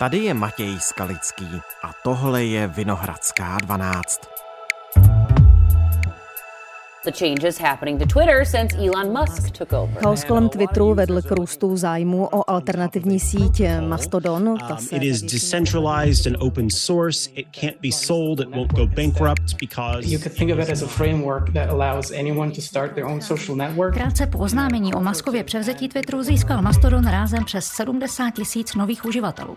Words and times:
Tady 0.00 0.18
je 0.18 0.34
Matěj 0.34 0.76
Skalický 0.80 1.48
a 1.82 1.92
tohle 2.04 2.44
je 2.44 2.66
Vinohradská 2.66 3.58
12. 3.62 4.20
The 7.04 7.12
changes 7.18 7.60
happening 7.60 7.98
to 7.98 8.06
Twitter 8.06 8.44
since 8.44 8.76
Elon 8.76 9.18
Musk 9.18 9.50
took 9.50 9.72
over. 9.72 10.02
Chaos 10.02 10.24
kolem 10.24 10.48
Twitteru 10.48 10.94
vedl 10.94 11.22
k 11.22 11.30
růstu 11.30 11.76
zájmu 11.76 12.26
o 12.26 12.50
alternativní 12.50 13.20
síť 13.20 13.62
Mastodon. 13.88 14.58
Ta 14.58 14.74
Um, 14.74 14.78
se 14.78 14.96
it 14.96 15.02
is 15.02 15.22
decentralized 15.22 16.26
and 16.26 16.42
open 16.42 16.70
source. 16.70 17.30
It 17.34 17.46
can't 17.60 17.80
be 17.80 17.92
sold. 17.92 18.40
It 18.40 18.48
won't 18.48 18.72
go 18.72 18.86
bankrupt 18.86 19.56
because 19.60 20.08
You 20.08 20.18
could 20.18 20.36
think 20.36 20.52
of 20.52 20.58
it 20.58 20.70
as 20.70 20.82
a 20.82 20.86
framework 20.86 21.52
that 21.52 21.70
allows 21.70 22.10
anyone 22.10 22.50
to 22.50 22.60
start 22.60 22.94
their 22.94 23.06
own 23.06 23.20
social 23.20 23.56
network. 23.56 23.94
Krátce 23.94 24.26
po 24.26 24.38
oznámení 24.38 24.94
o 24.94 25.00
Maskově 25.00 25.44
převzetí 25.44 25.88
Twitteru 25.88 26.22
získal 26.22 26.62
Mastodon 26.62 27.06
rázem 27.06 27.44
přes 27.44 27.66
70 27.66 28.30
tisíc 28.30 28.74
nových 28.74 29.04
uživatelů. 29.04 29.56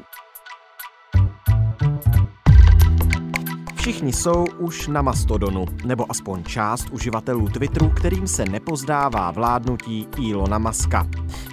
Všichni 3.83 4.13
jsou 4.13 4.45
už 4.59 4.87
na 4.87 5.01
Mastodonu, 5.01 5.65
nebo 5.85 6.11
aspoň 6.11 6.43
část 6.43 6.89
uživatelů 6.89 7.49
Twitteru, 7.49 7.89
kterým 7.89 8.27
se 8.27 8.45
nepozdává 8.45 9.31
vládnutí 9.31 10.07
Ilona 10.19 10.57
Maska. 10.57 11.07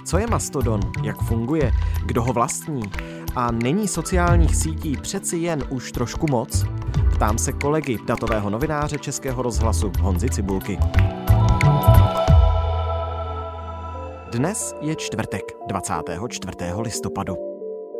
Co 0.05 0.17
je 0.17 0.27
Mastodon? 0.27 0.79
Jak 1.03 1.17
funguje? 1.17 1.71
Kdo 2.05 2.23
ho 2.23 2.33
vlastní? 2.33 2.81
A 3.35 3.51
není 3.51 3.87
sociálních 3.87 4.55
sítí 4.55 4.97
přeci 5.01 5.37
jen 5.37 5.63
už 5.69 5.91
trošku 5.91 6.25
moc? 6.29 6.65
Ptám 7.15 7.37
se 7.37 7.53
kolegy 7.53 7.97
datového 8.05 8.49
novináře 8.49 8.97
Českého 8.97 9.41
rozhlasu 9.41 9.91
Honzi 9.99 10.29
Cibulky. 10.29 10.79
Dnes 14.31 14.75
je 14.81 14.95
čtvrtek, 14.95 15.43
24. 15.67 16.57
listopadu. 16.77 17.35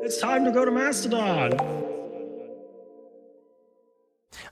it's 0.05 0.21
time 0.21 0.45
to 0.45 0.51
go 0.51 0.65
to 0.65 0.71
Mastodon. 0.71 1.90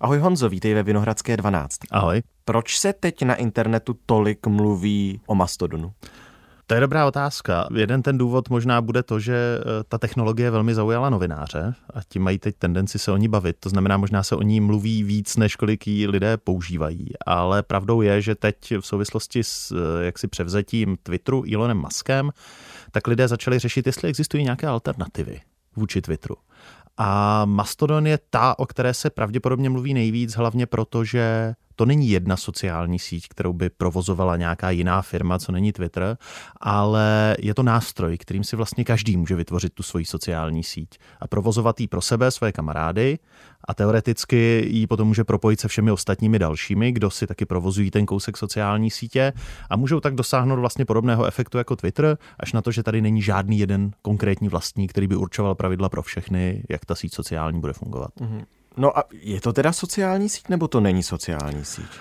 Ahoj 0.02 0.20
Honzo, 0.20 0.50
vítej 0.50 0.74
ve 0.74 0.84
Vinohradské 0.84 1.38
12. 1.38 1.78
Ahoj. 1.92 2.22
Proč 2.46 2.78
se 2.78 2.94
teď 2.94 3.24
na 3.24 3.36
internetu 3.36 3.96
tolik 4.06 4.48
mluví 4.48 5.22
o 5.28 5.36
Mastodonu? 5.36 5.94
To 6.68 6.76
je 6.76 6.82
dobrá 6.82 7.08
otázka. 7.08 7.68
Jeden 7.76 8.02
ten 8.02 8.18
důvod 8.18 8.50
možná 8.50 8.82
bude 8.82 9.04
to, 9.04 9.20
že 9.20 9.34
eh, 9.60 9.84
ta 9.88 9.98
technologie 9.98 10.52
velmi 10.52 10.76
zaujala 10.76 11.10
novináře 11.10 11.74
a 11.94 12.00
ti 12.10 12.20
mají 12.20 12.40
teď 12.40 12.56
tendenci 12.60 13.00
se 13.00 13.12
o 13.12 13.18
ní 13.18 13.28
bavit. 13.28 13.56
To 13.60 13.70
znamená, 13.70 13.98
možná 13.98 14.24
se 14.24 14.36
o 14.36 14.42
ní 14.42 14.62
mluví 14.62 15.04
víc, 15.04 15.38
než 15.38 15.56
kolik 15.56 15.88
ji 15.88 16.08
lidé 16.08 16.38
používají. 16.38 17.08
Ale 17.26 17.64
pravdou 17.64 18.02
je, 18.02 18.22
že 18.22 18.36
teď 18.36 18.56
v 18.80 18.86
souvislosti 18.86 19.44
s 19.44 19.72
eh, 19.72 20.06
jaksi 20.06 20.28
převzetím 20.28 20.98
Twitteru 21.04 21.44
Elonem 21.54 21.78
Muskem, 21.78 22.32
tak 22.92 23.08
lidé 23.08 23.28
začali 23.28 23.60
řešit, 23.60 23.88
jestli 23.88 24.10
existují 24.10 24.44
nějaké 24.44 24.68
alternativy 24.68 25.42
vůči 25.76 26.02
Twitteru. 26.02 26.36
A 27.02 27.46
Mastodon 27.46 28.08
je 28.08 28.20
ta, 28.30 28.60
o 28.60 28.66
které 28.66 28.94
se 28.94 29.10
pravděpodobně 29.10 29.70
mluví 29.70 29.94
nejvíc, 29.94 30.36
hlavně 30.36 30.66
proto, 30.66 31.04
že 31.04 31.54
to 31.80 31.86
není 31.86 32.10
jedna 32.10 32.38
sociální 32.38 33.00
síť, 33.00 33.28
kterou 33.28 33.54
by 33.54 33.70
provozovala 33.70 34.38
nějaká 34.38 34.70
jiná 34.70 35.02
firma, 35.02 35.40
co 35.40 35.52
není 35.52 35.72
Twitter, 35.72 36.18
ale 36.62 37.38
je 37.40 37.54
to 37.54 37.64
nástroj, 37.64 38.18
kterým 38.18 38.44
si 38.44 38.56
vlastně 38.56 38.84
každý 38.84 39.18
může 39.18 39.36
vytvořit 39.36 39.74
tu 39.74 39.84
svoji 39.84 40.06
sociální 40.06 40.64
síť 40.64 41.00
a 41.20 41.28
provozovat 41.28 41.80
ji 41.80 41.88
pro 41.88 42.02
sebe, 42.02 42.32
své 42.32 42.52
kamarády 42.52 43.20
a 43.68 43.74
teoreticky 43.74 44.66
ji 44.68 44.88
potom 44.88 45.08
může 45.08 45.24
propojit 45.24 45.60
se 45.60 45.68
všemi 45.68 45.92
ostatními 45.92 46.40
dalšími, 46.40 46.92
kdo 46.92 47.10
si 47.10 47.28
taky 47.28 47.46
provozují 47.46 47.92
ten 47.92 48.06
kousek 48.06 48.38
sociální 48.38 48.92
sítě 48.92 49.34
a 49.70 49.78
můžou 49.78 50.00
tak 50.00 50.16
dosáhnout 50.16 50.60
vlastně 50.60 50.86
podobného 50.86 51.26
efektu 51.26 51.58
jako 51.58 51.76
Twitter, 51.76 52.18
až 52.40 52.54
na 52.54 52.62
to, 52.62 52.72
že 52.72 52.84
tady 52.84 53.02
není 53.02 53.22
žádný 53.22 53.60
jeden 53.60 53.92
konkrétní 54.02 54.50
vlastník, 54.50 54.92
který 54.92 55.08
by 55.08 55.16
určoval 55.16 55.56
pravidla 55.56 55.90
pro 55.90 56.04
všechny, 56.04 56.64
jak 56.70 56.86
ta 56.86 56.96
síť 56.96 57.14
sociální 57.14 57.60
bude 57.60 57.74
fungovat. 57.74 58.12
No 58.80 58.98
a 58.98 59.04
je 59.12 59.42
to 59.42 59.54
teda 59.54 59.74
sociální 59.74 60.30
síť, 60.30 60.50
nebo 60.50 60.68
to 60.68 60.80
není 60.80 61.04
sociální 61.04 61.66
síť? 61.66 61.92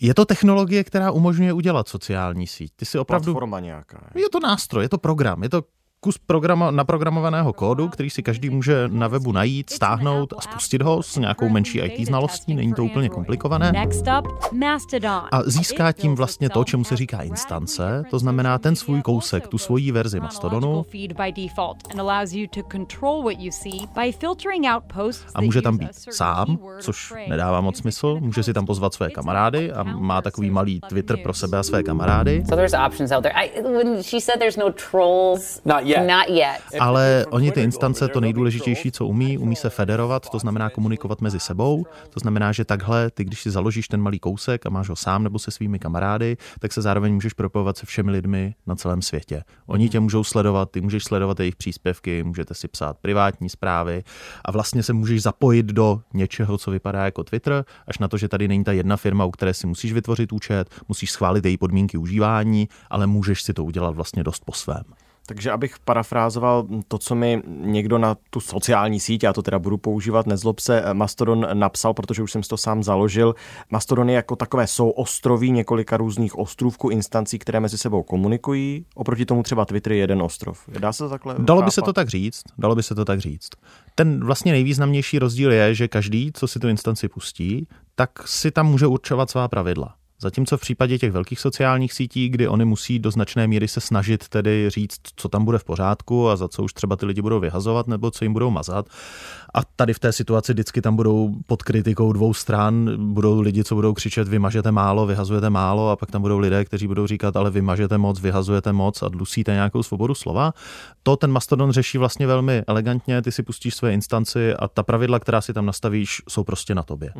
Je 0.00 0.14
to 0.14 0.24
technologie, 0.24 0.84
která 0.84 1.10
umožňuje 1.10 1.52
udělat 1.52 1.88
sociální 1.88 2.46
síť. 2.46 2.72
Ty 2.76 2.84
si 2.84 2.98
opravdu... 2.98 3.24
Platforma 3.24 3.60
nějaká. 3.60 4.10
Je 4.14 4.28
to 4.28 4.40
nástroj, 4.40 4.84
je 4.84 4.88
to 4.88 4.98
program, 4.98 5.42
je 5.42 5.48
to 5.48 5.62
kus 6.04 6.18
programa, 6.18 6.70
naprogramovaného 6.70 7.52
kódu, 7.52 7.88
který 7.88 8.10
si 8.10 8.22
každý 8.22 8.50
může 8.50 8.88
na 8.88 9.08
webu 9.08 9.32
najít, 9.32 9.70
stáhnout 9.70 10.34
a 10.36 10.40
spustit 10.40 10.82
ho 10.82 11.02
s 11.02 11.16
nějakou 11.16 11.48
menší 11.48 11.78
IT 11.78 12.06
znalostí, 12.06 12.54
není 12.54 12.74
to 12.74 12.84
úplně 12.84 13.08
komplikované. 13.08 13.72
A 15.32 15.42
získá 15.42 15.92
tím 15.92 16.14
vlastně 16.14 16.50
to, 16.50 16.64
čemu 16.64 16.84
se 16.84 16.96
říká 16.96 17.22
instance, 17.22 18.04
to 18.10 18.18
znamená 18.18 18.58
ten 18.58 18.76
svůj 18.76 19.02
kousek, 19.02 19.48
tu 19.48 19.58
svoji 19.58 19.92
verzi 19.92 20.20
Mastodonu 20.20 20.84
a 25.34 25.40
může 25.40 25.62
tam 25.62 25.76
být 25.76 25.90
sám, 26.10 26.58
což 26.80 27.14
nedává 27.28 27.60
moc 27.60 27.78
smysl, 27.78 28.18
může 28.20 28.42
si 28.42 28.52
tam 28.52 28.66
pozvat 28.66 28.94
své 28.94 29.10
kamarády 29.10 29.72
a 29.72 29.82
má 29.82 30.22
takový 30.22 30.50
malý 30.50 30.80
Twitter 30.88 31.16
pro 31.16 31.34
sebe 31.34 31.58
a 31.58 31.62
své 31.62 31.82
kamarády. 31.82 32.42
So 32.48 32.56
there's 32.56 32.74
options 32.86 33.12
out 33.12 33.22
there. 33.22 33.34
I, 33.34 33.62
when 33.62 34.02
she 34.02 34.20
said 34.20 34.38
there's 34.38 34.56
no 34.56 34.72
trolls. 34.90 35.60
Not 35.64 35.84
yet. 35.84 35.91
Not 36.00 36.28
yet. 36.28 36.80
Ale 36.80 37.26
oni 37.30 37.52
ty 37.52 37.62
instance, 37.62 38.08
to 38.08 38.20
nejdůležitější, 38.20 38.92
co 38.92 39.06
umí, 39.06 39.38
umí 39.38 39.56
se 39.56 39.70
federovat, 39.70 40.30
to 40.30 40.38
znamená 40.38 40.70
komunikovat 40.70 41.20
mezi 41.20 41.40
sebou. 41.40 41.86
To 42.10 42.20
znamená, 42.20 42.52
že 42.52 42.64
takhle, 42.64 43.10
ty 43.10 43.24
když 43.24 43.42
si 43.42 43.50
založíš 43.50 43.88
ten 43.88 44.00
malý 44.00 44.18
kousek 44.18 44.66
a 44.66 44.70
máš 44.70 44.88
ho 44.88 44.96
sám 44.96 45.24
nebo 45.24 45.38
se 45.38 45.50
svými 45.50 45.78
kamarády, 45.78 46.36
tak 46.60 46.72
se 46.72 46.82
zároveň 46.82 47.14
můžeš 47.14 47.32
propojovat 47.32 47.76
se 47.76 47.86
všemi 47.86 48.10
lidmi 48.10 48.54
na 48.66 48.76
celém 48.76 49.02
světě. 49.02 49.42
Oni 49.66 49.88
tě 49.88 50.00
můžou 50.00 50.24
sledovat, 50.24 50.70
ty 50.70 50.80
můžeš 50.80 51.04
sledovat 51.04 51.40
jejich 51.40 51.56
příspěvky, 51.56 52.24
můžete 52.24 52.54
si 52.54 52.68
psát 52.68 52.98
privátní 52.98 53.48
zprávy 53.48 54.02
a 54.44 54.52
vlastně 54.52 54.82
se 54.82 54.92
můžeš 54.92 55.22
zapojit 55.22 55.66
do 55.66 56.00
něčeho, 56.14 56.58
co 56.58 56.70
vypadá 56.70 57.04
jako 57.04 57.24
Twitter, 57.24 57.64
až 57.86 57.98
na 57.98 58.08
to, 58.08 58.16
že 58.16 58.28
tady 58.28 58.48
není 58.48 58.64
ta 58.64 58.72
jedna 58.72 58.96
firma, 58.96 59.24
u 59.24 59.30
které 59.30 59.54
si 59.54 59.66
musíš 59.66 59.92
vytvořit 59.92 60.32
účet, 60.32 60.70
musíš 60.88 61.10
schválit 61.10 61.44
její 61.44 61.56
podmínky 61.56 61.98
užívání, 61.98 62.68
ale 62.90 63.06
můžeš 63.06 63.42
si 63.42 63.54
to 63.54 63.64
udělat 63.64 63.94
vlastně 63.94 64.24
dost 64.24 64.44
po 64.44 64.52
svém. 64.52 64.84
Takže 65.26 65.50
abych 65.50 65.78
parafrázoval 65.78 66.66
to, 66.88 66.98
co 66.98 67.14
mi 67.14 67.42
někdo 67.46 67.98
na 67.98 68.16
tu 68.30 68.40
sociální 68.40 69.00
síť, 69.00 69.22
já 69.22 69.32
to 69.32 69.42
teda 69.42 69.58
budu 69.58 69.78
používat, 69.78 70.26
nezlob 70.26 70.60
se, 70.60 70.84
Mastodon 70.92 71.46
napsal, 71.52 71.94
protože 71.94 72.22
už 72.22 72.32
jsem 72.32 72.42
si 72.42 72.48
to 72.48 72.56
sám 72.56 72.82
založil. 72.82 73.34
Mastodon 73.70 74.08
je 74.08 74.16
jako 74.16 74.36
takové 74.36 74.66
souostroví 74.66 75.50
několika 75.50 75.96
různých 75.96 76.38
ostrůvků, 76.38 76.88
instancí, 76.88 77.38
které 77.38 77.60
mezi 77.60 77.78
sebou 77.78 78.02
komunikují. 78.02 78.86
Oproti 78.94 79.26
tomu 79.26 79.42
třeba 79.42 79.64
Twitter 79.64 79.92
je 79.92 79.98
jeden 79.98 80.22
ostrov. 80.22 80.68
Dá 80.78 80.92
se 80.92 81.04
to 81.04 81.10
takhle 81.10 81.34
Dalo 81.38 81.62
by 81.62 81.70
se 81.70 81.80
chápat? 81.80 81.86
to 81.86 81.92
tak 81.92 82.08
říct, 82.08 82.42
dalo 82.58 82.74
by 82.74 82.82
se 82.82 82.94
to 82.94 83.04
tak 83.04 83.20
říct. 83.20 83.50
Ten 83.94 84.24
vlastně 84.24 84.52
nejvýznamnější 84.52 85.18
rozdíl 85.18 85.52
je, 85.52 85.74
že 85.74 85.88
každý, 85.88 86.30
co 86.34 86.48
si 86.48 86.58
tu 86.58 86.68
instanci 86.68 87.08
pustí, 87.08 87.68
tak 87.94 88.28
si 88.28 88.50
tam 88.50 88.66
může 88.66 88.86
určovat 88.86 89.30
svá 89.30 89.48
pravidla. 89.48 89.94
Zatímco 90.22 90.56
v 90.56 90.60
případě 90.60 90.98
těch 90.98 91.12
velkých 91.12 91.40
sociálních 91.40 91.92
sítí, 91.92 92.28
kdy 92.28 92.48
oni 92.48 92.64
musí 92.64 92.98
do 92.98 93.10
značné 93.10 93.46
míry 93.46 93.68
se 93.68 93.80
snažit 93.80 94.28
tedy 94.28 94.70
říct, 94.70 95.00
co 95.16 95.28
tam 95.28 95.44
bude 95.44 95.58
v 95.58 95.64
pořádku 95.64 96.28
a 96.28 96.36
za 96.36 96.48
co 96.48 96.62
už 96.62 96.72
třeba 96.72 96.96
ty 96.96 97.06
lidi 97.06 97.22
budou 97.22 97.40
vyhazovat 97.40 97.86
nebo 97.86 98.10
co 98.10 98.24
jim 98.24 98.32
budou 98.32 98.50
mazat. 98.50 98.86
A 99.54 99.60
tady 99.76 99.94
v 99.94 99.98
té 99.98 100.12
situaci 100.12 100.52
vždycky 100.52 100.82
tam 100.82 100.96
budou 100.96 101.34
pod 101.46 101.62
kritikou 101.62 102.12
dvou 102.12 102.34
stran, 102.34 102.90
budou 103.12 103.40
lidi, 103.40 103.64
co 103.64 103.74
budou 103.74 103.94
křičet, 103.94 104.28
vy 104.28 104.38
mažete 104.38 104.72
málo, 104.72 105.06
vyhazujete 105.06 105.50
málo 105.50 105.90
a 105.90 105.96
pak 105.96 106.10
tam 106.10 106.22
budou 106.22 106.38
lidé, 106.38 106.64
kteří 106.64 106.86
budou 106.86 107.06
říkat, 107.06 107.36
ale 107.36 107.50
vy 107.50 107.62
mažete 107.62 107.98
moc, 107.98 108.20
vyhazujete 108.20 108.72
moc 108.72 109.02
a 109.02 109.08
dusíte 109.08 109.52
nějakou 109.52 109.82
svobodu 109.82 110.14
slova. 110.14 110.52
To 111.02 111.16
ten 111.16 111.32
Mastodon 111.32 111.70
řeší 111.70 111.98
vlastně 111.98 112.26
velmi 112.26 112.62
elegantně, 112.66 113.22
ty 113.22 113.32
si 113.32 113.42
pustíš 113.42 113.74
své 113.74 113.92
instanci 113.94 114.54
a 114.54 114.68
ta 114.68 114.82
pravidla, 114.82 115.18
která 115.18 115.40
si 115.40 115.52
tam 115.52 115.66
nastavíš, 115.66 116.22
jsou 116.28 116.44
prostě 116.44 116.74
na 116.74 116.82
tobě. 116.82 117.12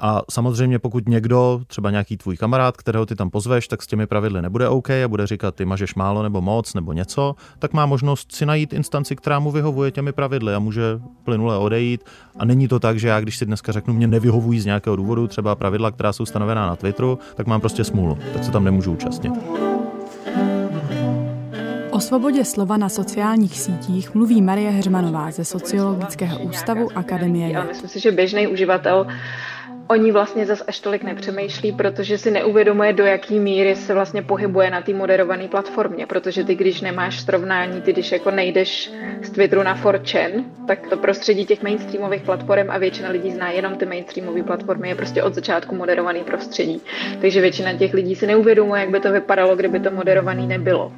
A 0.00 0.22
samozřejmě 0.30 0.78
pokud 0.78 1.08
někdo, 1.08 1.60
třeba 1.66 1.90
nějaký 1.90 2.16
tvůj 2.16 2.35
kamarád, 2.36 2.76
kterého 2.76 3.06
ty 3.06 3.14
tam 3.14 3.30
pozveš, 3.30 3.68
tak 3.68 3.82
s 3.82 3.86
těmi 3.86 4.06
pravidly 4.06 4.42
nebude 4.42 4.68
OK 4.68 4.90
a 4.90 5.08
bude 5.08 5.26
říkat, 5.26 5.54
ty 5.54 5.64
mažeš 5.64 5.94
málo 5.94 6.22
nebo 6.22 6.40
moc 6.40 6.74
nebo 6.74 6.92
něco, 6.92 7.34
tak 7.58 7.72
má 7.72 7.86
možnost 7.86 8.32
si 8.32 8.46
najít 8.46 8.72
instanci, 8.72 9.16
která 9.16 9.38
mu 9.38 9.50
vyhovuje 9.50 9.90
těmi 9.90 10.12
pravidly 10.12 10.54
a 10.54 10.58
může 10.58 10.82
plynule 11.24 11.58
odejít. 11.58 12.04
A 12.38 12.44
není 12.44 12.68
to 12.68 12.80
tak, 12.80 12.98
že 12.98 13.08
já, 13.08 13.20
když 13.20 13.36
si 13.36 13.46
dneska 13.46 13.72
řeknu, 13.72 13.94
mě 13.94 14.06
nevyhovují 14.06 14.60
z 14.60 14.66
nějakého 14.66 14.96
důvodu, 14.96 15.26
třeba 15.26 15.54
pravidla, 15.54 15.90
která 15.90 16.12
jsou 16.12 16.26
stanovená 16.26 16.66
na 16.66 16.76
Twitteru, 16.76 17.18
tak 17.34 17.46
mám 17.46 17.60
prostě 17.60 17.84
smůlu, 17.84 18.18
tak 18.32 18.44
se 18.44 18.50
tam 18.50 18.64
nemůžu 18.64 18.92
účastnit. 18.92 19.32
O 21.90 22.00
svobodě 22.00 22.44
slova 22.44 22.76
na 22.76 22.88
sociálních 22.88 23.58
sítích 23.60 24.14
mluví 24.14 24.42
Marie 24.42 24.70
Heřmanová 24.70 25.30
ze 25.30 25.44
Sociologického 25.44 26.38
ústavu 26.38 26.88
Akademie 26.94 27.50
Já 27.50 27.60
věd. 27.60 27.68
myslím 27.68 27.88
si, 27.88 28.00
že 28.00 28.12
běžný 28.12 28.46
uživatel 28.46 29.06
o 29.88 29.94
ní 29.96 30.12
vlastně 30.12 30.46
zas 30.46 30.62
až 30.66 30.80
tolik 30.80 31.02
nepřemýšlí, 31.02 31.72
protože 31.72 32.18
si 32.18 32.30
neuvědomuje, 32.30 32.92
do 32.92 33.04
jaký 33.04 33.38
míry 33.38 33.76
se 33.76 33.94
vlastně 33.94 34.22
pohybuje 34.22 34.70
na 34.70 34.80
té 34.82 34.94
moderované 34.94 35.48
platformě, 35.48 36.06
protože 36.06 36.44
ty, 36.44 36.54
když 36.54 36.80
nemáš 36.80 37.20
srovnání, 37.20 37.80
ty, 37.82 37.92
když 37.92 38.12
jako 38.12 38.30
nejdeš 38.30 38.92
z 39.22 39.30
Twitteru 39.30 39.62
na 39.62 39.76
4chan, 39.76 40.44
tak 40.66 40.88
to 40.88 40.96
prostředí 40.96 41.46
těch 41.46 41.62
mainstreamových 41.62 42.22
platform 42.22 42.70
a 42.70 42.78
většina 42.78 43.08
lidí 43.10 43.30
zná 43.30 43.50
jenom 43.50 43.76
ty 43.76 43.86
mainstreamové 43.86 44.42
platformy, 44.42 44.88
je 44.88 44.94
prostě 44.94 45.22
od 45.22 45.34
začátku 45.34 45.74
moderovaný 45.74 46.20
prostředí. 46.20 46.80
Takže 47.20 47.40
většina 47.40 47.72
těch 47.72 47.94
lidí 47.94 48.14
si 48.14 48.26
neuvědomuje, 48.26 48.80
jak 48.80 48.90
by 48.90 49.00
to 49.00 49.12
vypadalo, 49.12 49.56
kdyby 49.56 49.80
to 49.80 49.90
moderovaný 49.90 50.46
nebylo. 50.46 50.92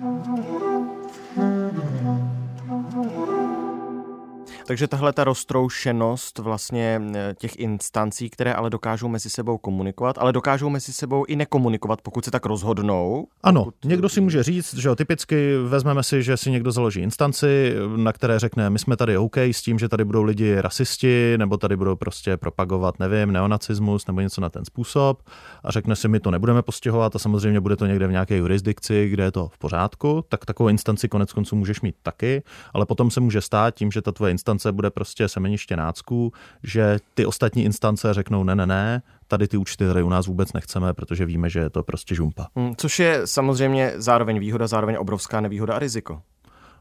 Takže 4.69 4.89
tahle 4.89 5.13
ta 5.13 5.25
roztroušenost 5.25 6.39
vlastně 6.39 7.03
eh, 7.15 7.35
těch 7.39 7.59
instancí, 7.59 8.31
které 8.31 8.55
ale 8.55 8.71
dokážou 8.71 9.09
mezi 9.09 9.31
sebou 9.31 9.59
komunikovat, 9.59 10.19
ale 10.19 10.33
dokážou 10.33 10.69
mezi 10.69 10.93
sebou 10.93 11.25
i 11.25 11.37
nekomunikovat, 11.37 12.03
pokud 12.03 12.25
se 12.25 12.31
tak 12.31 12.47
rozhodnou. 12.47 13.27
Ano, 13.43 13.65
pokud... 13.65 13.85
někdo 13.85 14.09
si 14.09 14.21
může 14.21 14.43
říct, 14.43 14.75
že 14.75 14.89
jo, 14.89 14.97
typicky 14.97 15.57
vezmeme 15.69 16.03
si, 16.03 16.23
že 16.23 16.37
si 16.37 16.51
někdo 16.51 16.73
založí 16.73 17.01
instanci, 17.01 17.75
na 17.97 18.13
které 18.13 18.39
řekne, 18.39 18.71
my 18.71 18.79
jsme 18.79 18.97
tady 18.97 19.17
OK 19.17 19.37
s 19.37 19.63
tím, 19.63 19.79
že 19.79 19.89
tady 19.89 20.05
budou 20.05 20.23
lidi 20.23 20.61
rasisti, 20.61 21.35
nebo 21.39 21.57
tady 21.57 21.77
budou 21.77 21.97
prostě 21.97 22.37
propagovat, 22.37 22.99
nevím, 22.99 23.33
neonacismus 23.33 24.07
nebo 24.07 24.21
něco 24.21 24.41
na 24.41 24.49
ten 24.49 24.65
způsob 24.65 25.23
a 25.65 25.71
řekne 25.71 25.97
si, 25.97 26.09
my 26.09 26.21
to 26.21 26.31
nebudeme 26.31 26.63
postihovat 26.63 27.17
a 27.17 27.19
samozřejmě 27.19 27.61
bude 27.61 27.77
to 27.77 27.87
někde 27.87 28.07
v 28.07 28.11
nějaké 28.11 28.37
jurisdikci, 28.37 29.09
kde 29.09 29.25
je 29.25 29.33
to 29.33 29.49
v 29.49 29.59
pořádku, 29.59 30.25
tak 30.29 30.45
takovou 30.45 30.69
instanci 30.69 31.09
konec 31.09 31.33
konců 31.33 31.57
můžeš 31.57 31.81
mít 31.81 31.95
taky, 32.03 32.43
ale 32.75 32.87
potom 32.87 33.11
se 33.11 33.21
může 33.21 33.41
stát 33.41 33.75
tím, 33.75 33.91
že 33.91 34.03
ta 34.03 34.13
tvoje 34.13 34.31
instance 34.31 34.58
bude 34.73 34.91
prostě 34.91 35.29
semeniště 35.29 35.77
nácků, 35.77 36.33
že 36.63 36.99
ty 37.15 37.27
ostatní 37.27 37.65
instance 37.65 38.15
řeknou 38.15 38.45
ne, 38.45 38.55
ne, 38.55 38.67
ne, 38.67 39.03
tady 39.29 39.49
ty 39.49 39.57
účty 39.57 39.87
tady 39.87 40.03
u 40.03 40.09
nás 40.09 40.27
vůbec 40.27 40.53
nechceme, 40.53 40.95
protože 40.95 41.25
víme, 41.25 41.51
že 41.51 41.61
je 41.61 41.71
to 41.71 41.83
prostě 41.83 42.15
žumpa. 42.15 42.47
Hmm, 42.57 42.77
což 42.77 42.99
je 42.99 43.21
samozřejmě 43.25 43.93
zároveň 43.97 44.39
výhoda, 44.39 44.67
zároveň 44.67 44.97
obrovská 44.99 45.41
nevýhoda 45.41 45.75
a 45.75 45.79
riziko. 45.79 46.23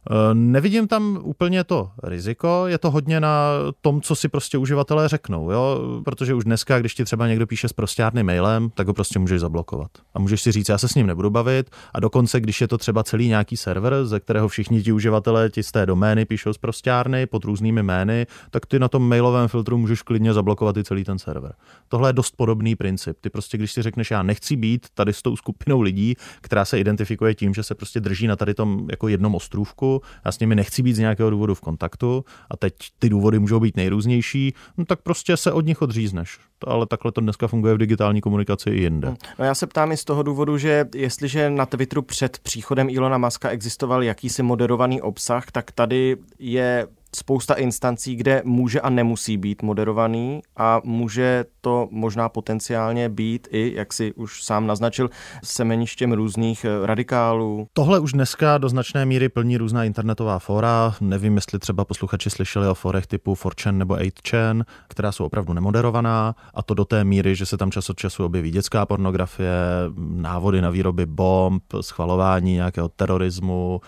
Eh, 0.10 0.34
nevidím 0.34 0.88
tam 0.88 1.20
úplně 1.24 1.64
to 1.64 1.90
riziko, 2.04 2.64
je 2.68 2.78
to 2.78 2.92
hodně 2.92 3.20
na 3.20 3.50
tom, 3.82 4.02
co 4.02 4.16
si 4.16 4.30
prostě 4.30 4.58
uživatelé 4.58 5.08
řeknou, 5.08 5.52
jo? 5.52 5.80
protože 6.06 6.34
už 6.34 6.44
dneska, 6.44 6.80
když 6.80 6.96
ti 6.96 7.06
třeba 7.06 7.28
někdo 7.28 7.48
píše 7.48 7.68
s 7.68 7.74
prostárným 7.74 8.26
mailem, 8.26 8.70
tak 8.70 8.88
ho 8.88 8.94
prostě 8.94 9.20
můžeš 9.20 9.40
zablokovat. 9.40 9.92
A 10.14 10.20
můžeš 10.20 10.42
si 10.42 10.52
říct, 10.52 10.70
já 10.70 10.78
se 10.78 10.88
s 10.88 10.96
ním 10.96 11.08
nebudu 11.08 11.30
bavit 11.30 11.70
a 11.94 12.00
dokonce, 12.00 12.40
když 12.40 12.62
je 12.62 12.68
to 12.68 12.78
třeba 12.78 13.04
celý 13.04 13.28
nějaký 13.28 13.58
server, 13.58 14.06
ze 14.06 14.20
kterého 14.20 14.48
všichni 14.48 14.84
ti 14.84 14.92
uživatelé 14.92 15.50
ti 15.50 15.64
z 15.64 15.72
té 15.72 15.86
domény 15.86 16.26
píšou 16.26 16.54
z 16.54 16.58
prostárny 16.58 17.26
pod 17.26 17.46
různými 17.46 17.84
jmény, 17.84 18.28
tak 18.52 18.66
ty 18.66 18.80
na 18.80 18.88
tom 18.88 19.10
mailovém 19.10 19.48
filtru 19.48 19.78
můžeš 19.78 20.02
klidně 20.02 20.34
zablokovat 20.34 20.78
i 20.78 20.84
celý 20.84 21.04
ten 21.04 21.20
server. 21.20 21.54
Tohle 21.88 22.10
je 22.10 22.14
dost 22.14 22.36
podobný 22.36 22.76
princip. 22.76 23.18
Ty 23.22 23.30
prostě, 23.30 23.58
když 23.58 23.72
si 23.72 23.82
řekneš, 23.82 24.12
já 24.12 24.24
nechci 24.24 24.56
být 24.56 24.88
tady 24.94 25.14
s 25.14 25.22
tou 25.22 25.36
skupinou 25.36 25.82
lidí, 25.82 26.16
která 26.42 26.66
se 26.66 26.80
identifikuje 26.80 27.36
tím, 27.36 27.54
že 27.54 27.64
se 27.64 27.76
prostě 27.76 28.00
drží 28.00 28.28
na 28.28 28.36
tady 28.36 28.54
tom 28.54 28.88
jako 28.90 29.08
jednom 29.08 29.36
ostrůvku, 29.36 29.97
já 30.26 30.32
s 30.32 30.40
nimi 30.40 30.56
nechci 30.56 30.84
být 30.84 30.94
z 30.94 31.00
nějakého 31.00 31.30
důvodu 31.30 31.56
v 31.56 31.62
kontaktu 31.62 32.26
a 32.52 32.58
teď 32.58 32.74
ty 33.00 33.10
důvody 33.10 33.40
můžou 33.40 33.60
být 33.60 33.78
nejrůznější, 33.78 34.54
no 34.78 34.86
tak 34.86 35.02
prostě 35.02 35.38
se 35.38 35.52
od 35.52 35.66
nich 35.66 35.82
odřízneš. 35.82 36.40
Ale 36.68 36.86
takhle 36.86 37.12
to 37.12 37.22
dneska 37.22 37.48
funguje 37.48 37.74
v 37.74 37.78
digitální 37.78 38.22
komunikaci 38.22 38.70
i 38.70 38.82
jinde. 38.82 39.16
No 39.40 39.46
já 39.46 39.56
se 39.56 39.68
ptám 39.68 39.92
i 39.92 39.98
z 39.98 40.04
toho 40.04 40.24
důvodu, 40.24 40.58
že 40.58 40.86
jestliže 40.96 41.50
na 41.50 41.66
Twitteru 41.66 42.02
před 42.02 42.40
příchodem 42.40 42.90
Ilona 42.90 43.18
Maska 43.18 43.50
existoval 43.50 44.04
jakýsi 44.04 44.44
moderovaný 44.44 45.02
obsah, 45.02 45.52
tak 45.52 45.72
tady 45.72 46.18
je 46.40 46.88
spousta 47.16 47.54
instancí, 47.54 48.16
kde 48.16 48.42
může 48.46 48.82
a 48.82 48.90
nemusí 48.90 49.38
být 49.38 49.62
moderovaný 49.62 50.42
a 50.58 50.82
může 50.84 51.46
to 51.62 51.88
možná 51.92 52.30
potenciálně 52.30 53.10
být 53.10 53.48
i, 53.52 53.74
jak 53.76 53.94
si 53.94 54.14
už 54.14 54.44
sám 54.44 54.68
naznačil, 54.68 55.10
semeništěm 55.44 56.12
různých 56.12 56.66
eh, 56.66 56.86
radikálů. 56.86 57.68
Tohle 57.74 58.00
už 58.00 58.14
dneska 58.14 58.58
do 58.58 58.70
značné 58.70 59.06
míry 59.06 59.30
plní 59.30 59.58
různá 59.58 59.84
internetová 59.84 60.40
fora. 60.40 60.96
Nevím, 61.02 61.36
jestli 61.36 61.60
třeba 61.60 61.86
posluchači 61.86 62.30
slyšeli 62.30 62.68
o 62.68 62.74
forech 62.74 63.08
typu 63.08 63.34
4chan 63.34 63.78
nebo 63.78 63.96
8chan, 63.96 64.64
která 64.88 65.12
jsou 65.12 65.26
opravdu 65.26 65.54
nemoderovaná 65.54 66.36
a 66.54 66.64
to 66.64 66.74
do 66.74 66.86
té 66.86 67.04
míry, 67.04 67.36
že 67.36 67.46
se 67.46 67.58
tam 67.58 67.72
čas 67.72 67.90
od 67.90 67.98
času 67.98 68.26
objeví 68.26 68.52
dětská 68.52 68.86
pornografie, 68.86 69.54
návody 69.98 70.62
na 70.62 70.70
výroby 70.70 71.06
bomb, 71.06 71.64
schvalování 71.82 72.54
nějakého 72.54 72.90
terorismu, 72.90 73.82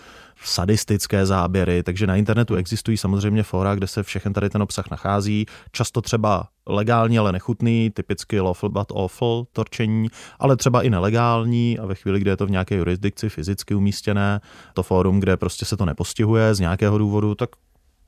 sadistické 0.44 1.26
záběry, 1.26 1.82
takže 1.82 2.06
na 2.06 2.16
internetu 2.16 2.54
existují 2.54 2.96
samozřejmě 2.96 3.42
fora, 3.42 3.74
kde 3.74 3.86
se 3.86 4.02
všechen 4.02 4.32
tady 4.32 4.50
ten 4.50 4.62
obsah 4.62 4.90
nachází, 4.90 5.46
často 5.72 6.02
třeba 6.02 6.48
legální, 6.66 7.18
ale 7.18 7.32
nechutný, 7.32 7.90
typicky 7.90 8.40
lawful 8.40 8.68
but 8.68 8.92
awful 8.94 9.46
torčení, 9.52 10.08
ale 10.38 10.56
třeba 10.56 10.82
i 10.82 10.90
nelegální 10.90 11.78
a 11.78 11.86
ve 11.86 11.94
chvíli, 11.94 12.20
kdy 12.20 12.30
je 12.30 12.36
to 12.36 12.46
v 12.46 12.50
nějaké 12.50 12.76
jurisdikci 12.76 13.28
fyzicky 13.28 13.74
umístěné, 13.74 14.40
to 14.74 14.82
fórum, 14.82 15.20
kde 15.20 15.36
prostě 15.36 15.64
se 15.64 15.76
to 15.76 15.84
nepostihuje 15.84 16.54
z 16.54 16.60
nějakého 16.60 16.98
důvodu, 16.98 17.34
tak 17.34 17.50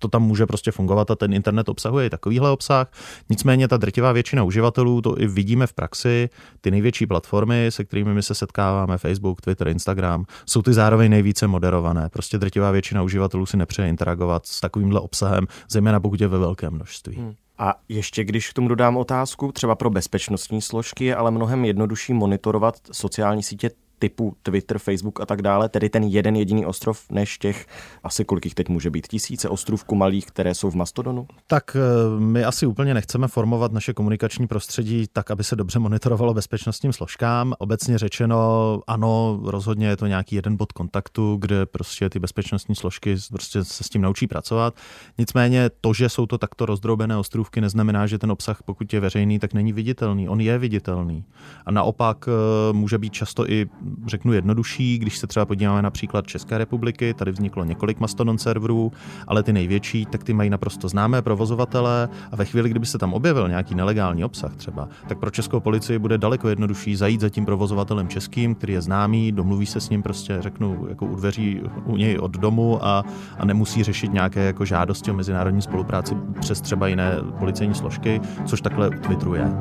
to 0.02 0.08
tam 0.08 0.22
může 0.22 0.46
prostě 0.46 0.70
fungovat 0.70 1.10
a 1.10 1.14
ten 1.14 1.32
internet 1.32 1.68
obsahuje 1.68 2.06
i 2.06 2.10
takovýhle 2.10 2.50
obsah. 2.50 2.92
Nicméně 3.30 3.68
ta 3.68 3.76
drtivá 3.76 4.12
většina 4.12 4.42
uživatelů, 4.42 5.00
to 5.00 5.20
i 5.20 5.26
vidíme 5.26 5.66
v 5.66 5.72
praxi, 5.72 6.28
ty 6.60 6.70
největší 6.70 7.06
platformy, 7.06 7.66
se 7.68 7.84
kterými 7.84 8.14
my 8.14 8.22
se 8.22 8.34
setkáváme, 8.34 8.98
Facebook, 8.98 9.40
Twitter, 9.40 9.68
Instagram, 9.68 10.24
jsou 10.46 10.62
ty 10.62 10.72
zároveň 10.72 11.10
nejvíce 11.10 11.46
moderované. 11.46 12.08
Prostě 12.08 12.38
drtivá 12.38 12.70
většina 12.70 13.02
uživatelů 13.02 13.46
si 13.46 13.56
nepřeje 13.56 13.88
interagovat 13.88 14.46
s 14.46 14.60
takovýmhle 14.60 15.00
obsahem, 15.00 15.46
zejména 15.70 16.00
pokud 16.00 16.20
je 16.20 16.28
ve 16.28 16.38
velkém 16.38 16.72
množství. 16.72 17.16
Hmm. 17.16 17.34
A 17.58 17.74
ještě 17.88 18.24
když 18.24 18.50
k 18.50 18.54
tomu 18.54 18.68
dodám 18.68 18.96
otázku, 18.96 19.52
třeba 19.52 19.74
pro 19.74 19.90
bezpečnostní 19.90 20.62
složky 20.62 21.04
je 21.04 21.16
ale 21.16 21.30
mnohem 21.30 21.64
jednodušší 21.64 22.12
monitorovat 22.12 22.74
sociální 22.92 23.42
sítě 23.42 23.70
typu 24.02 24.36
Twitter, 24.42 24.78
Facebook 24.78 25.20
a 25.20 25.26
tak 25.26 25.42
dále, 25.42 25.68
tedy 25.68 25.88
ten 25.88 26.02
jeden 26.02 26.36
jediný 26.36 26.66
ostrov, 26.66 27.04
než 27.10 27.38
těch 27.38 27.66
asi 28.02 28.24
kolik 28.24 28.44
jich 28.44 28.54
teď 28.54 28.68
může 28.68 28.90
být, 28.90 29.06
tisíce 29.06 29.48
ostrovků 29.48 29.94
malých, 29.94 30.26
které 30.26 30.54
jsou 30.54 30.70
v 30.70 30.74
Mastodonu? 30.74 31.26
Tak 31.46 31.76
eh, 31.76 32.20
my 32.20 32.44
asi 32.44 32.66
úplně 32.66 32.94
nechceme 32.94 33.28
formovat 33.28 33.72
naše 33.72 33.92
komunikační 33.92 34.46
prostředí 34.46 35.06
tak, 35.12 35.30
aby 35.30 35.44
se 35.44 35.56
dobře 35.56 35.78
monitorovalo 35.78 36.34
bezpečnostním 36.34 36.92
složkám. 36.92 37.54
Obecně 37.58 37.98
řečeno, 37.98 38.80
ano, 38.86 39.40
rozhodně 39.44 39.86
je 39.86 39.96
to 39.96 40.06
nějaký 40.06 40.36
jeden 40.36 40.56
bod 40.56 40.72
kontaktu, 40.72 41.36
kde 41.40 41.66
prostě 41.66 42.10
ty 42.10 42.18
bezpečnostní 42.18 42.74
složky 42.74 43.16
prostě 43.30 43.64
se 43.64 43.84
s 43.84 43.88
tím 43.88 44.02
naučí 44.02 44.26
pracovat. 44.26 44.74
Nicméně 45.18 45.70
to, 45.80 45.94
že 45.94 46.08
jsou 46.08 46.26
to 46.26 46.38
takto 46.38 46.66
rozdrobené 46.66 47.16
ostrůvky, 47.16 47.60
neznamená, 47.60 48.06
že 48.06 48.18
ten 48.18 48.32
obsah, 48.32 48.62
pokud 48.62 48.92
je 48.92 49.00
veřejný, 49.00 49.38
tak 49.38 49.54
není 49.54 49.72
viditelný. 49.72 50.28
On 50.28 50.40
je 50.40 50.58
viditelný. 50.58 51.24
A 51.66 51.70
naopak 51.70 52.28
eh, 52.28 52.72
může 52.72 52.98
být 52.98 53.12
často 53.12 53.50
i 53.50 53.68
řeknu 54.06 54.32
jednodušší, 54.32 54.98
když 54.98 55.18
se 55.18 55.26
třeba 55.26 55.46
podíváme 55.46 55.82
například 55.82 56.26
České 56.26 56.58
republiky, 56.58 57.14
tady 57.14 57.32
vzniklo 57.32 57.64
několik 57.64 58.00
Mastodon 58.00 58.38
serverů, 58.38 58.92
ale 59.26 59.42
ty 59.42 59.52
největší, 59.52 60.06
tak 60.06 60.24
ty 60.24 60.32
mají 60.32 60.50
naprosto 60.50 60.88
známé 60.88 61.22
provozovatele 61.22 62.08
a 62.32 62.36
ve 62.36 62.44
chvíli, 62.44 62.70
kdyby 62.70 62.86
se 62.86 62.98
tam 62.98 63.14
objevil 63.14 63.48
nějaký 63.48 63.74
nelegální 63.74 64.24
obsah 64.24 64.56
třeba, 64.56 64.88
tak 65.08 65.18
pro 65.18 65.30
českou 65.30 65.60
policii 65.60 65.98
bude 65.98 66.18
daleko 66.18 66.48
jednodušší 66.48 66.96
zajít 66.96 67.20
za 67.20 67.28
tím 67.28 67.44
provozovatelem 67.44 68.08
českým, 68.08 68.54
který 68.54 68.72
je 68.72 68.82
známý, 68.82 69.32
domluví 69.32 69.66
se 69.66 69.80
s 69.80 69.90
ním 69.90 70.02
prostě, 70.02 70.36
řeknu, 70.40 70.86
jako 70.88 71.06
u 71.06 71.14
dveří 71.14 71.60
u 71.84 71.96
něj 71.96 72.18
od 72.18 72.30
domu 72.30 72.84
a, 72.84 73.04
a 73.38 73.44
nemusí 73.44 73.82
řešit 73.82 74.12
nějaké 74.12 74.44
jako 74.44 74.64
žádosti 74.64 75.10
o 75.10 75.14
mezinárodní 75.14 75.62
spolupráci 75.62 76.16
přes 76.40 76.60
třeba 76.60 76.86
jiné 76.86 77.16
policejní 77.38 77.74
složky, 77.74 78.20
což 78.46 78.60
takhle 78.60 78.88
u 78.88 79.00
Twitteru 79.00 79.34
je. 79.34 79.52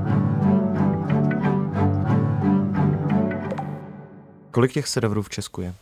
Kolik 4.51 4.74
těch 4.74 4.88
serverů 4.88 5.22
v 5.22 5.29
Česku 5.29 5.62
je? 5.62 5.74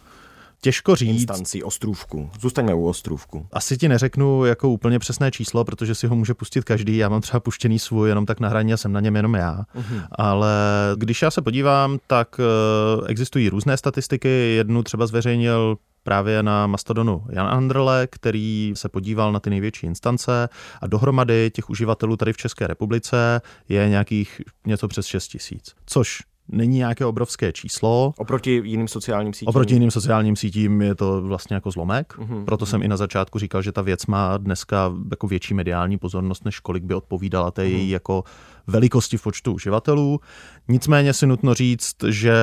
Těžko 0.62 0.96
říct. 0.96 1.10
Instancí 1.10 1.64
ostrůvku. 1.64 2.30
Zůstaňme 2.40 2.74
u 2.74 2.86
ostrůvku. 2.86 3.48
Asi 3.52 3.78
ti 3.78 3.90
neřeknu 3.90 4.46
jako 4.46 4.70
úplně 4.70 5.00
přesné 5.00 5.32
číslo, 5.32 5.66
protože 5.66 5.96
si 5.96 6.08
ho 6.08 6.16
může 6.16 6.34
pustit 6.34 6.64
každý. 6.64 6.98
Já 6.98 7.10
mám 7.10 7.22
třeba 7.22 7.40
puštěný 7.40 7.80
svůj 7.80 8.10
jenom 8.10 8.26
tak 8.26 8.40
na 8.40 8.50
hraně 8.50 8.74
a 8.74 8.78
jsem 8.78 8.92
na 8.92 9.00
něm 9.00 9.16
jenom 9.16 9.36
já. 9.36 9.66
Uh-huh. 9.76 10.04
Ale 10.12 10.52
když 10.96 11.22
já 11.22 11.32
se 11.32 11.42
podívám, 11.42 12.00
tak 12.08 12.40
eh, 12.40 13.08
existují 13.08 13.50
různé 13.50 13.78
statistiky. 13.78 14.30
Jednu 14.56 14.84
třeba 14.84 15.08
zveřejnil 15.08 15.78
právě 16.04 16.44
na 16.44 16.68
Mastodonu 16.68 17.24
Jan 17.30 17.48
Andrle, 17.48 18.08
který 18.12 18.74
se 18.76 18.90
podíval 18.90 19.32
na 19.32 19.40
ty 19.40 19.50
největší 19.50 19.88
instance 19.88 20.50
a 20.82 20.88
dohromady 20.88 21.52
těch 21.54 21.70
uživatelů 21.70 22.18
tady 22.18 22.34
v 22.34 22.38
České 22.38 22.68
republice 22.68 23.42
je 23.70 23.90
nějakých 23.90 24.42
něco 24.66 24.88
přes 24.88 25.06
6 25.06 25.28
tisíc, 25.28 25.76
což 25.86 26.20
není 26.50 26.78
nějaké 26.78 27.06
obrovské 27.06 27.52
číslo. 27.52 28.14
Oproti 28.18 28.62
jiným 28.64 28.88
sociálním 28.88 29.34
sítím? 29.34 29.48
Oproti 29.48 29.74
jiným 29.74 29.92
sociálním 29.92 30.36
sítím 30.36 30.82
je 30.82 30.96
to 30.96 31.22
vlastně 31.22 31.54
jako 31.54 31.72
zlomek. 31.72 32.14
Uh-huh. 32.18 32.46
Proto 32.46 32.66
jsem 32.66 32.84
i 32.84 32.88
na 32.88 32.98
začátku 32.98 33.40
říkal, 33.40 33.62
že 33.62 33.72
ta 33.72 33.82
věc 33.82 34.06
má 34.06 34.38
dneska 34.38 34.92
jako 35.12 35.28
větší 35.28 35.54
mediální 35.54 35.98
pozornost, 35.98 36.46
než 36.46 36.60
kolik 36.60 36.84
by 36.84 36.94
odpovídala 36.94 37.52
té 37.52 37.62
uh-huh. 37.62 37.72
její 37.72 37.90
jako 37.90 38.24
velikosti 38.68 39.18
v 39.18 39.24
počtu 39.24 39.54
uživatelů. 39.54 40.20
Nicméně 40.68 41.14
si 41.14 41.28
nutno 41.28 41.54
říct, 41.54 41.96
že 42.08 42.34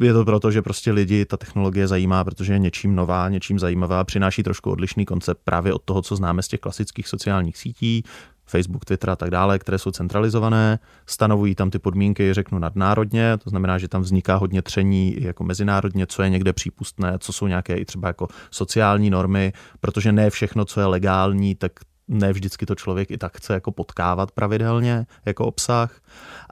je 0.00 0.12
to 0.12 0.24
proto, 0.24 0.50
že 0.50 0.62
prostě 0.62 0.92
lidi 0.92 1.24
ta 1.24 1.36
technologie 1.36 1.88
zajímá, 1.88 2.24
protože 2.24 2.52
je 2.52 2.58
něčím 2.58 2.94
nová, 2.94 3.28
něčím 3.28 3.58
zajímavá, 3.58 4.04
přináší 4.04 4.42
trošku 4.42 4.70
odlišný 4.70 5.04
koncept 5.04 5.40
právě 5.44 5.74
od 5.74 5.82
toho, 5.82 6.02
co 6.02 6.16
známe 6.16 6.42
z 6.42 6.48
těch 6.48 6.60
klasických 6.60 7.08
sociálních 7.08 7.56
sítí. 7.56 8.02
Facebook, 8.50 8.84
Twitter 8.84 9.10
a 9.10 9.16
tak 9.16 9.30
dále, 9.30 9.58
které 9.58 9.78
jsou 9.78 9.90
centralizované, 9.90 10.78
stanovují 11.06 11.54
tam 11.54 11.70
ty 11.70 11.78
podmínky, 11.78 12.34
řeknu 12.34 12.58
nadnárodně, 12.58 13.36
to 13.36 13.50
znamená, 13.50 13.78
že 13.78 13.88
tam 13.88 14.02
vzniká 14.02 14.36
hodně 14.36 14.62
tření 14.62 15.16
jako 15.18 15.44
mezinárodně, 15.44 16.06
co 16.06 16.22
je 16.22 16.30
někde 16.30 16.52
přípustné, 16.52 17.18
co 17.18 17.32
jsou 17.32 17.46
nějaké 17.46 17.76
i 17.76 17.84
třeba 17.84 18.08
jako 18.08 18.28
sociální 18.50 19.10
normy, 19.10 19.52
protože 19.80 20.12
ne 20.12 20.30
všechno, 20.30 20.64
co 20.64 20.80
je 20.80 20.86
legální, 20.86 21.54
tak 21.54 21.72
ne 22.08 22.32
vždycky 22.32 22.66
to 22.66 22.74
člověk 22.74 23.10
i 23.10 23.18
tak 23.18 23.36
chce 23.36 23.54
jako 23.54 23.72
potkávat 23.72 24.30
pravidelně 24.30 25.06
jako 25.26 25.46
obsah. 25.46 26.00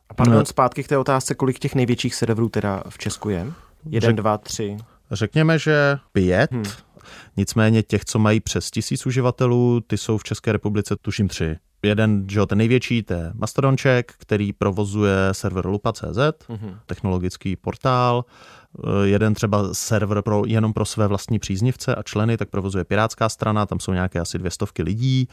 A 0.09 0.15
pardon, 0.15 0.39
no. 0.39 0.45
zpátky 0.45 0.85
k 0.85 0.89
té 0.89 0.99
otázce, 0.99 1.35
kolik 1.35 1.59
těch 1.59 1.75
největších 1.75 2.15
serverů 2.15 2.49
teda 2.49 2.83
v 2.89 2.99
Česku 2.99 3.31
je? 3.31 3.47
Jeden, 3.91 4.09
Řek, 4.09 4.17
dva, 4.17 4.39
tři? 4.39 4.77
Řekněme, 5.11 5.59
že 5.59 5.99
pět. 6.13 6.53
Hmm 6.53 6.65
Nicméně 7.37 7.83
těch, 7.83 8.05
co 8.05 8.19
mají 8.19 8.41
přes 8.41 8.71
tisíc 8.71 9.07
uživatelů, 9.07 9.81
ty 9.81 9.99
jsou 9.99 10.19
v 10.19 10.25
České 10.25 10.53
republice 10.53 10.97
tuším 11.03 11.29
tři. 11.29 11.57
Jeden, 11.83 12.27
že 12.31 12.47
ten 12.47 12.59
největší, 12.59 13.03
to 13.03 13.15
je 13.15 13.31
Mastodonček, 13.35 14.13
který 14.19 14.53
provozuje 14.53 15.17
server 15.33 15.67
lupa.cz, 15.67 16.03
mm-hmm. 16.05 16.79
technologický 16.87 17.57
portál. 17.57 18.25
Eh, 18.85 19.09
jeden 19.09 19.35
třeba 19.35 19.75
server 19.75 20.23
pro, 20.23 20.43
jenom 20.47 20.73
pro 20.73 20.85
své 20.85 21.07
vlastní 21.07 21.39
příznivce 21.39 21.95
a 21.95 22.03
členy, 22.03 22.37
tak 22.37 22.49
provozuje 22.49 22.85
Pirátská 22.85 23.29
strana, 23.29 23.67
tam 23.67 23.81
jsou 23.81 23.93
nějaké 23.93 24.21
asi 24.21 24.39
dvě 24.39 24.51
stovky 24.51 24.83
lidí. 24.83 25.29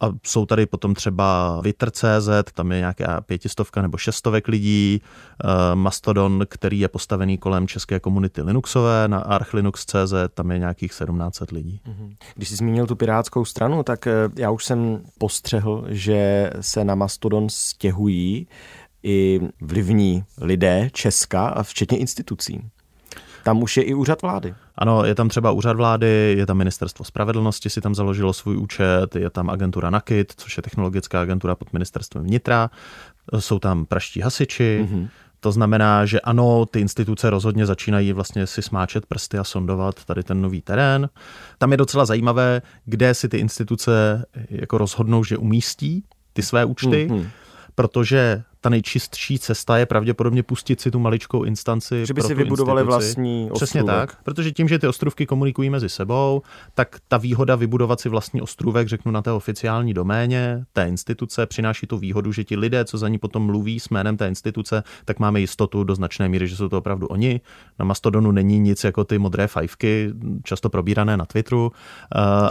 A 0.00 0.06
jsou 0.26 0.46
tady 0.46 0.66
potom 0.66 0.94
třeba 0.94 1.60
Vitr.cz, 1.60 2.28
tam 2.54 2.72
je 2.72 2.78
nějaká 2.78 3.20
pětistovka 3.20 3.82
nebo 3.82 3.96
šestovek 3.96 4.48
lidí. 4.48 5.02
Eh, 5.44 5.74
Mastodon, 5.74 6.44
který 6.48 6.80
je 6.80 6.88
postavený 6.88 7.38
kolem 7.38 7.68
české 7.68 8.00
komunity 8.00 8.42
Linuxové 8.42 9.08
na 9.08 9.18
archlinux.cz, 9.18 10.14
tam 10.34 10.50
je 10.50 10.58
nějakých 10.58 10.90
1700 10.90 11.50
lidí. 11.50 11.80
Mhm. 11.86 12.14
Když 12.34 12.48
jsi 12.48 12.56
zmínil 12.56 12.86
tu 12.86 12.96
Pirátskou 12.96 13.44
stranu, 13.44 13.82
tak 13.82 14.06
eh, 14.06 14.12
já 14.36 14.50
už 14.50 14.64
jsem 14.64 15.00
postřehl, 15.18 15.84
že 15.88 16.50
se 16.60 16.84
na 16.84 16.94
Mastodon 16.94 17.48
stěhují 17.48 18.46
i 19.02 19.40
vlivní 19.60 20.24
lidé 20.40 20.90
Česka, 20.92 21.48
a 21.48 21.62
včetně 21.62 21.98
institucí. 21.98 22.70
Tam 23.48 23.62
už 23.62 23.76
je 23.76 23.82
i 23.82 23.94
úřad 23.94 24.22
vlády. 24.22 24.54
Ano, 24.76 25.04
je 25.04 25.14
tam 25.14 25.28
třeba 25.28 25.50
úřad 25.50 25.76
vlády, 25.76 26.34
je 26.38 26.46
tam 26.46 26.56
ministerstvo 26.56 27.04
spravedlnosti, 27.04 27.70
si 27.70 27.80
tam 27.80 27.94
založilo 27.94 28.32
svůj 28.32 28.56
účet, 28.56 29.16
je 29.16 29.30
tam 29.30 29.50
agentura 29.50 29.90
NAKIT, 29.90 30.32
což 30.36 30.56
je 30.56 30.62
technologická 30.62 31.20
agentura 31.20 31.54
pod 31.54 31.72
ministerstvem 31.72 32.24
vnitra, 32.24 32.70
jsou 33.38 33.58
tam 33.58 33.84
praští 33.84 34.20
hasiči, 34.20 34.86
mm-hmm. 34.88 35.08
To 35.40 35.52
znamená, 35.52 36.06
že 36.06 36.20
ano, 36.20 36.66
ty 36.66 36.80
instituce 36.80 37.30
rozhodně 37.30 37.66
začínají 37.66 38.12
vlastně 38.12 38.46
si 38.46 38.62
smáčet 38.62 39.06
prsty 39.06 39.38
a 39.38 39.44
sondovat 39.44 40.04
tady 40.04 40.22
ten 40.22 40.40
nový 40.40 40.62
terén. 40.62 41.08
Tam 41.58 41.70
je 41.70 41.76
docela 41.76 42.04
zajímavé, 42.04 42.62
kde 42.84 43.14
si 43.14 43.28
ty 43.28 43.38
instituce 43.38 44.24
jako 44.50 44.78
rozhodnou, 44.78 45.24
že 45.24 45.36
umístí 45.36 46.04
ty 46.32 46.42
své 46.42 46.64
účty, 46.64 47.08
mm-hmm. 47.10 47.28
protože 47.74 48.42
ta 48.60 48.68
nejčistší 48.68 49.38
cesta 49.38 49.78
je 49.78 49.86
pravděpodobně 49.86 50.42
pustit 50.42 50.80
si 50.80 50.90
tu 50.90 50.98
maličkou 50.98 51.44
instanci. 51.44 52.06
Že 52.06 52.14
by 52.14 52.22
si 52.22 52.34
vybudovali 52.34 52.82
instituci. 52.82 52.98
vlastní 52.98 53.50
ostrůvek. 53.50 53.56
Přesně 53.56 53.84
tak, 53.84 54.22
protože 54.22 54.52
tím, 54.52 54.68
že 54.68 54.78
ty 54.78 54.88
ostrůvky 54.88 55.26
komunikují 55.26 55.70
mezi 55.70 55.88
sebou, 55.88 56.42
tak 56.74 56.96
ta 57.08 57.16
výhoda 57.16 57.56
vybudovat 57.56 58.00
si 58.00 58.08
vlastní 58.08 58.40
ostrůvek, 58.40 58.88
řeknu 58.88 59.12
na 59.12 59.22
té 59.22 59.32
oficiální 59.32 59.94
doméně 59.94 60.64
té 60.72 60.88
instituce, 60.88 61.46
přináší 61.46 61.86
tu 61.86 61.98
výhodu, 61.98 62.32
že 62.32 62.44
ti 62.44 62.56
lidé, 62.56 62.84
co 62.84 62.98
za 62.98 63.08
ní 63.08 63.18
potom 63.18 63.42
mluví 63.42 63.80
s 63.80 63.88
jménem 63.88 64.16
té 64.16 64.28
instituce, 64.28 64.82
tak 65.04 65.18
máme 65.18 65.40
jistotu 65.40 65.84
do 65.84 65.94
značné 65.94 66.28
míry, 66.28 66.48
že 66.48 66.56
jsou 66.56 66.68
to 66.68 66.78
opravdu 66.78 67.06
oni. 67.06 67.40
Na 67.78 67.84
Mastodonu 67.84 68.32
není 68.32 68.58
nic 68.58 68.84
jako 68.84 69.04
ty 69.04 69.18
modré 69.18 69.46
fajfky, 69.46 70.10
často 70.44 70.68
probírané 70.68 71.16
na 71.16 71.26
Twitteru. 71.26 71.72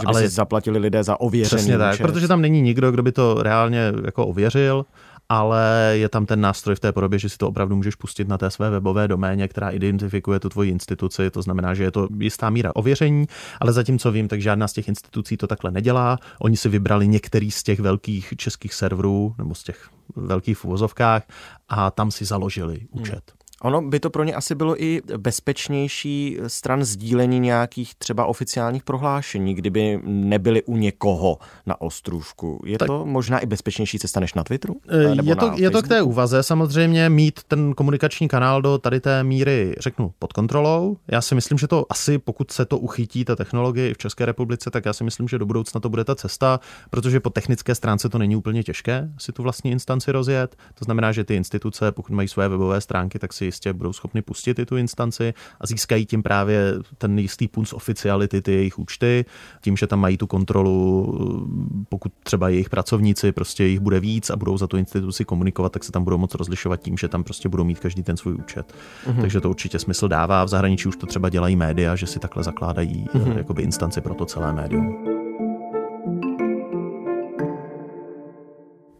by 0.00 0.06
ale 0.06 0.20
si 0.20 0.28
zaplatili 0.28 0.78
lidé 0.78 1.04
za 1.04 1.20
ověřený 1.20 1.58
Přesně 1.58 1.78
tak, 1.78 1.98
protože 1.98 2.28
tam 2.28 2.40
není 2.40 2.62
nikdo, 2.62 2.90
kdo 2.92 3.02
by 3.02 3.12
to 3.12 3.42
reálně 3.42 3.92
jako 4.04 4.26
ověřil 4.26 4.84
ale 5.28 5.92
je 5.92 6.08
tam 6.08 6.26
ten 6.26 6.40
nástroj 6.40 6.76
v 6.76 6.80
té 6.80 6.92
podobě, 6.92 7.18
že 7.18 7.28
si 7.28 7.38
to 7.38 7.48
opravdu 7.48 7.76
můžeš 7.76 7.94
pustit 7.94 8.28
na 8.28 8.38
té 8.38 8.50
své 8.50 8.70
webové 8.70 9.08
doméně, 9.08 9.48
která 9.48 9.70
identifikuje 9.70 10.40
tu 10.40 10.48
tvoji 10.48 10.70
instituci, 10.70 11.30
to 11.30 11.42
znamená, 11.42 11.74
že 11.74 11.84
je 11.84 11.90
to 11.90 12.08
jistá 12.18 12.50
míra 12.50 12.70
ověření, 12.74 13.26
ale 13.60 13.72
zatímco 13.72 14.12
vím, 14.12 14.28
tak 14.28 14.40
žádná 14.40 14.68
z 14.68 14.72
těch 14.72 14.88
institucí 14.88 15.36
to 15.36 15.46
takhle 15.46 15.70
nedělá. 15.70 16.18
Oni 16.38 16.56
si 16.56 16.68
vybrali 16.68 17.08
některý 17.08 17.50
z 17.50 17.62
těch 17.62 17.80
velkých 17.80 18.34
českých 18.36 18.74
serverů, 18.74 19.34
nebo 19.38 19.54
z 19.54 19.62
těch 19.62 19.88
velkých 20.16 20.58
v 20.58 20.64
uvozovkách 20.64 21.22
a 21.68 21.90
tam 21.90 22.10
si 22.10 22.24
založili 22.24 22.80
účet. 22.90 23.22
Hmm. 23.30 23.37
Ono 23.62 23.82
by 23.82 24.00
to 24.00 24.10
pro 24.10 24.24
ně 24.24 24.34
asi 24.34 24.54
bylo 24.54 24.82
i 24.82 25.00
bezpečnější 25.16 26.38
stran 26.46 26.84
sdílení 26.84 27.40
nějakých 27.40 27.94
třeba 27.94 28.26
oficiálních 28.26 28.82
prohlášení, 28.82 29.54
kdyby 29.54 30.00
nebyli 30.04 30.62
u 30.62 30.76
někoho 30.76 31.38
na 31.66 31.80
ostrůvku. 31.80 32.62
Je 32.64 32.78
tak, 32.78 32.86
to 32.86 33.06
možná 33.06 33.38
i 33.38 33.46
bezpečnější 33.46 33.98
cesta 33.98 34.20
než 34.20 34.34
na 34.34 34.44
Twitteru? 34.44 34.76
Eh, 34.88 35.22
je 35.22 35.36
to, 35.36 35.52
je 35.56 35.70
to 35.70 35.82
k 35.82 35.88
té 35.88 36.02
úvaze 36.02 36.42
samozřejmě 36.42 37.10
mít 37.10 37.40
ten 37.48 37.74
komunikační 37.74 38.28
kanál 38.28 38.62
do 38.62 38.78
tady 38.78 39.00
té 39.00 39.24
míry, 39.24 39.74
řeknu, 39.78 40.12
pod 40.18 40.32
kontrolou. 40.32 40.96
Já 41.08 41.20
si 41.20 41.34
myslím, 41.34 41.58
že 41.58 41.68
to 41.68 41.86
asi, 41.90 42.18
pokud 42.18 42.50
se 42.50 42.64
to 42.64 42.78
uchytí, 42.78 43.24
ta 43.24 43.36
technologie 43.36 43.90
i 43.90 43.94
v 43.94 43.98
České 43.98 44.26
republice, 44.26 44.70
tak 44.70 44.84
já 44.84 44.92
si 44.92 45.04
myslím, 45.04 45.28
že 45.28 45.38
do 45.38 45.46
budoucna 45.46 45.80
to 45.80 45.88
bude 45.88 46.04
ta 46.04 46.14
cesta, 46.14 46.60
protože 46.90 47.20
po 47.20 47.30
technické 47.30 47.74
stránce 47.74 48.08
to 48.08 48.18
není 48.18 48.36
úplně 48.36 48.62
těžké 48.62 49.08
si 49.18 49.32
tu 49.32 49.42
vlastní 49.42 49.70
instanci 49.70 50.12
rozjet. 50.12 50.56
To 50.74 50.84
znamená, 50.84 51.12
že 51.12 51.24
ty 51.24 51.34
instituce, 51.34 51.92
pokud 51.92 52.12
mají 52.12 52.28
své 52.28 52.48
webové 52.48 52.80
stránky, 52.80 53.18
tak 53.18 53.32
si 53.32 53.47
jistě 53.48 53.72
budou 53.72 53.92
schopni 53.92 54.22
pustit 54.22 54.58
i 54.58 54.66
tu 54.66 54.76
instanci 54.76 55.34
a 55.60 55.66
získají 55.66 56.06
tím 56.06 56.22
právě 56.22 56.74
ten 56.98 57.18
jistý 57.18 57.48
punc 57.48 57.72
oficiality, 57.72 58.42
ty 58.42 58.52
jejich 58.52 58.78
účty, 58.78 59.24
tím, 59.60 59.76
že 59.76 59.86
tam 59.86 60.00
mají 60.00 60.16
tu 60.16 60.26
kontrolu, 60.26 61.06
pokud 61.88 62.12
třeba 62.22 62.48
jejich 62.48 62.70
pracovníci, 62.70 63.32
prostě 63.32 63.64
jich 63.64 63.80
bude 63.80 64.00
víc 64.00 64.30
a 64.30 64.36
budou 64.36 64.58
za 64.58 64.66
tu 64.66 64.76
instituci 64.76 65.24
komunikovat, 65.24 65.72
tak 65.72 65.84
se 65.84 65.92
tam 65.92 66.04
budou 66.04 66.18
moc 66.18 66.34
rozlišovat 66.34 66.80
tím, 66.80 66.96
že 66.96 67.08
tam 67.08 67.24
prostě 67.24 67.48
budou 67.48 67.64
mít 67.64 67.80
každý 67.80 68.02
ten 68.02 68.16
svůj 68.16 68.34
účet. 68.34 68.74
Mm-hmm. 69.06 69.20
Takže 69.20 69.40
to 69.40 69.50
určitě 69.50 69.78
smysl 69.78 70.08
dává. 70.08 70.44
V 70.44 70.48
zahraničí 70.48 70.88
už 70.88 70.96
to 70.96 71.06
třeba 71.06 71.28
dělají 71.28 71.56
média, 71.56 71.96
že 71.96 72.06
si 72.06 72.18
takhle 72.18 72.44
zakládají 72.44 73.06
mm-hmm. 73.14 73.38
jakoby 73.38 73.62
instanci 73.62 74.00
pro 74.00 74.14
to 74.14 74.24
celé 74.24 74.52
médium. 74.52 75.04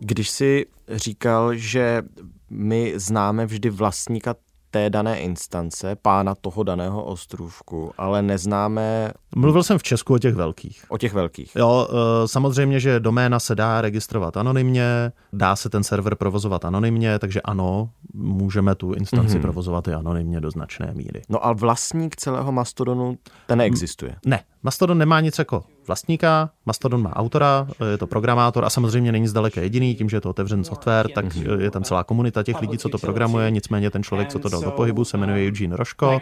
Když 0.01 0.31
si 0.31 0.67
říkal, 0.91 1.55
že 1.55 2.03
my 2.51 2.93
známe 2.97 3.47
vždy 3.47 3.71
vlastníka 3.71 4.35
té 4.71 4.91
dané 4.91 5.21
instance, 5.21 5.97
pána 6.03 6.35
toho 6.35 6.63
daného 6.63 7.05
ostrůvku, 7.05 7.93
ale 7.99 8.23
neznáme... 8.23 9.13
Mluvil 9.37 9.63
jsem 9.63 9.79
v 9.79 9.83
Česku 9.83 10.15
o 10.15 10.19
těch 10.19 10.35
velkých. 10.35 10.85
O 10.89 10.99
těch 10.99 11.13
velkých. 11.13 11.57
Jo, 11.57 11.89
eh, 11.91 12.29
samozřejmě, 12.29 12.81
že 12.81 13.01
doména 13.01 13.41
se 13.41 13.55
dá 13.55 13.81
registrovat 13.81 14.37
anonymně, 14.37 15.13
dá 15.33 15.57
se 15.57 15.71
ten 15.71 15.85
server 15.85 16.15
provozovat 16.15 16.65
anonymně, 16.65 17.19
takže 17.19 17.41
ano, 17.41 17.91
můžeme 18.15 18.75
tu 18.75 18.93
instanci 18.93 19.37
mm-hmm. 19.37 19.41
provozovat 19.41 19.89
i 19.89 19.95
anonymně 19.95 20.41
do 20.41 20.51
značné 20.51 20.93
míry. 20.95 21.23
No 21.29 21.47
a 21.47 21.53
vlastník 21.53 22.17
celého 22.17 22.53
Mastodonu, 22.53 23.19
ten 23.47 23.59
neexistuje? 23.59 24.15
Ne, 24.27 24.41
Mastodon 24.63 24.99
nemá 24.99 25.21
nic 25.21 25.39
jako 25.39 25.65
vlastníka, 25.89 26.51
Mastodon 26.67 27.03
má 27.03 27.17
autora, 27.17 27.69
je 27.91 27.99
to 27.99 28.07
programátor 28.07 28.65
a 28.65 28.71
samozřejmě 28.71 29.13
není 29.13 29.29
zdaleka 29.29 29.61
jediný, 29.61 29.95
tím, 29.95 30.09
že 30.09 30.17
je 30.17 30.21
to 30.21 30.31
otevřený 30.31 30.65
software, 30.65 31.09
tak 31.15 31.25
je 31.59 31.71
tam 31.71 31.85
celá 31.85 32.05
komunita 32.05 32.43
těch 32.43 32.61
lidí, 32.61 32.79
co 32.79 32.89
to 32.89 32.99
programuje, 32.99 33.51
nicméně 33.51 33.91
ten 33.91 34.03
člověk, 34.03 34.29
co 34.29 34.39
to 34.39 34.49
dal 34.49 34.61
do 34.61 34.71
pohybu, 34.71 35.05
se 35.05 35.17
jmenuje 35.17 35.49
Eugene 35.49 35.77
Roško. 35.77 36.21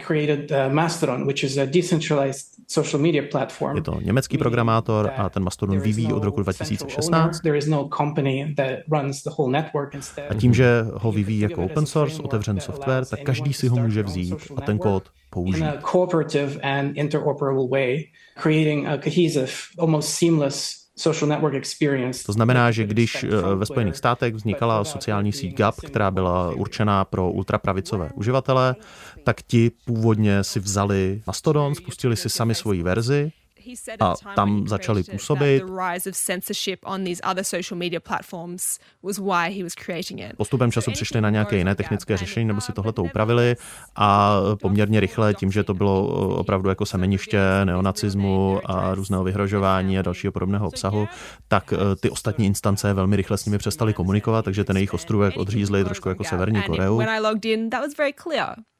Je 3.75 3.81
to 3.81 3.99
německý 4.01 4.37
programátor 4.37 5.11
a 5.17 5.29
ten 5.29 5.43
Mastodon 5.43 5.79
vyvíjí 5.79 6.13
od 6.13 6.23
roku 6.23 6.41
2016. 6.41 7.41
No 7.43 7.49
a 10.29 10.33
tím, 10.33 10.53
že 10.53 10.85
ho 10.93 11.11
vyvíjí 11.11 11.39
jako 11.39 11.63
open 11.63 11.85
source, 11.85 12.21
otevřený 12.21 12.61
software, 12.61 13.05
tak 13.05 13.19
každý 13.23 13.53
si 13.53 13.67
ho 13.67 13.77
může 13.77 14.03
vzít 14.03 14.35
a 14.55 14.61
ten 14.61 14.77
kód 14.77 15.03
použít 15.29 15.65
creating 18.41 18.87
a 18.87 18.97
cohesive, 18.97 19.51
almost 19.79 20.09
seamless 20.09 20.87
to 22.25 22.33
znamená, 22.33 22.71
že 22.71 22.83
když 22.83 23.23
eh, 23.23 23.55
ve 23.55 23.65
Spojených 23.65 23.97
státech 23.97 24.33
vznikala 24.33 24.83
sociální 24.83 25.33
síť 25.33 25.57
Gap, 25.57 25.75
která 25.75 26.11
byla 26.11 26.51
určená 26.51 27.05
pro 27.05 27.31
ultrapravicové 27.31 28.09
uživatele, 28.15 28.75
tak 29.23 29.41
ti 29.41 29.71
původně 29.85 30.43
si 30.43 30.59
vzali 30.59 31.21
Mastodon, 31.27 31.75
spustili 31.75 32.15
si 32.15 32.29
sami 32.29 32.55
svoji 32.55 32.83
verzi 32.83 33.31
a 33.99 34.15
tam 34.35 34.67
začali 34.67 35.03
působit. 35.03 35.63
Postupem 40.37 40.71
času 40.71 40.91
přišli 40.91 41.21
na 41.21 41.29
nějaké 41.29 41.57
jiné 41.57 41.75
technické 41.75 42.17
řešení 42.17 42.45
nebo 42.47 42.61
si 42.61 42.73
tohle 42.73 42.93
to 42.93 43.03
upravili 43.03 43.55
a 43.95 44.37
poměrně 44.61 44.99
rychle 44.99 45.33
tím, 45.33 45.51
že 45.51 45.63
to 45.63 45.73
bylo 45.73 46.07
opravdu 46.37 46.69
jako 46.69 46.85
semeniště 46.85 47.39
neonacismu 47.63 48.61
a 48.65 48.95
různého 48.95 49.23
vyhrožování 49.23 49.99
a 49.99 50.01
dalšího 50.01 50.31
podobného 50.31 50.67
obsahu, 50.67 51.07
tak 51.47 51.73
eh, 51.73 51.95
ty 51.95 52.09
ostatní 52.09 52.45
instance 52.45 52.93
velmi 52.93 53.15
rychle 53.15 53.37
s 53.37 53.45
nimi 53.45 53.57
přestali 53.57 53.93
komunikovat, 53.93 54.45
takže 54.45 54.63
ten 54.63 54.77
jejich 54.77 54.93
ostrůvek 54.93 55.37
odřízli 55.37 55.83
trošku 55.83 56.09
jako 56.09 56.23
Severní 56.23 56.61
Koreu. 56.63 56.97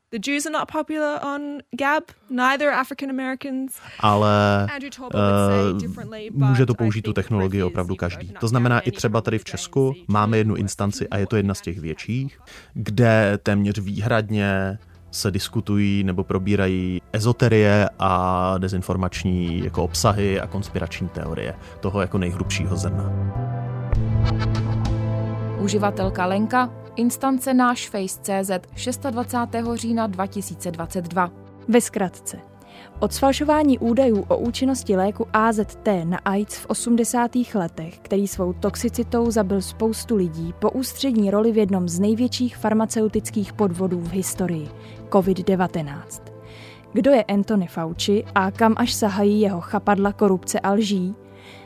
The 0.10 0.20
Jews 0.32 0.46
are 0.46 0.54
not 0.54 0.72
popular 0.72 1.20
on 1.24 1.42
Gab, 1.80 2.04
neither 2.30 2.70
African 2.70 3.10
Americans. 3.10 3.76
Ale 4.00 4.68
uh, 5.14 6.48
může 6.48 6.66
to 6.66 6.74
použít 6.74 7.02
tu 7.02 7.14
technologii 7.14 7.64
opravdu 7.64 7.96
každý. 7.96 8.34
To 8.40 8.48
znamená 8.48 8.80
i 8.80 8.92
třeba 8.92 9.22
tady 9.22 9.40
v 9.40 9.44
Česku 9.44 9.94
máme 10.08 10.38
jednu 10.38 10.56
instanci 10.56 11.08
a 11.10 11.18
je 11.18 11.28
to 11.28 11.36
jedna 11.36 11.54
z 11.54 11.62
těch 11.62 11.80
větších, 11.80 12.40
kde 12.74 13.40
téměř 13.44 13.80
výhradně 13.80 14.78
se 15.12 15.32
diskutují 15.32 16.04
nebo 16.04 16.24
probírají 16.24 17.02
ezoterie 17.14 17.90
a 18.00 18.54
dezinformační 18.58 19.64
jako 19.64 19.84
obsahy 19.84 20.40
a 20.40 20.48
konspirační 20.48 21.10
teorie 21.10 21.56
toho 21.80 22.02
jako 22.02 22.18
nejhrubšího 22.18 22.76
zrna. 22.76 23.12
Uživatelka 25.60 26.26
Lenka 26.26 26.87
instance 26.98 27.54
náš 27.54 27.89
Face.cz 27.89 28.51
26. 29.12 29.56
října 29.74 30.08
2022. 30.08 31.32
Ve 31.68 31.82
zkratce. 31.82 32.39
Od 33.00 33.13
sfalšování 33.13 33.80
údajů 33.80 34.25
o 34.27 34.38
účinnosti 34.38 34.96
léku 34.96 35.27
AZT 35.34 35.88
na 36.04 36.18
AIDS 36.18 36.58
v 36.58 36.66
80. 36.66 37.32
letech, 37.56 38.00
který 38.00 38.27
svou 38.27 38.54
toxicitou 38.54 39.32
zabil 39.32 39.62
spoustu 39.62 40.16
lidí, 40.16 40.54
po 40.60 40.72
ústřední 40.72 41.32
roli 41.32 41.51
v 41.51 41.58
jednom 41.58 41.89
z 41.89 42.00
největších 42.00 42.58
farmaceutických 42.58 43.54
podvodů 43.54 44.00
v 44.00 44.12
historii– 44.12 44.68
COVID-19. 45.10 45.98
Kdo 46.94 47.12
je 47.12 47.24
Anthony 47.24 47.68
Fauci 47.68 48.24
a 48.36 48.51
kam 48.51 48.74
až 48.77 48.94
sahají 48.94 49.42
jeho 49.42 49.62
chapadla 49.62 50.13
korupce 50.13 50.60
a 50.60 50.72
lží? 50.72 51.16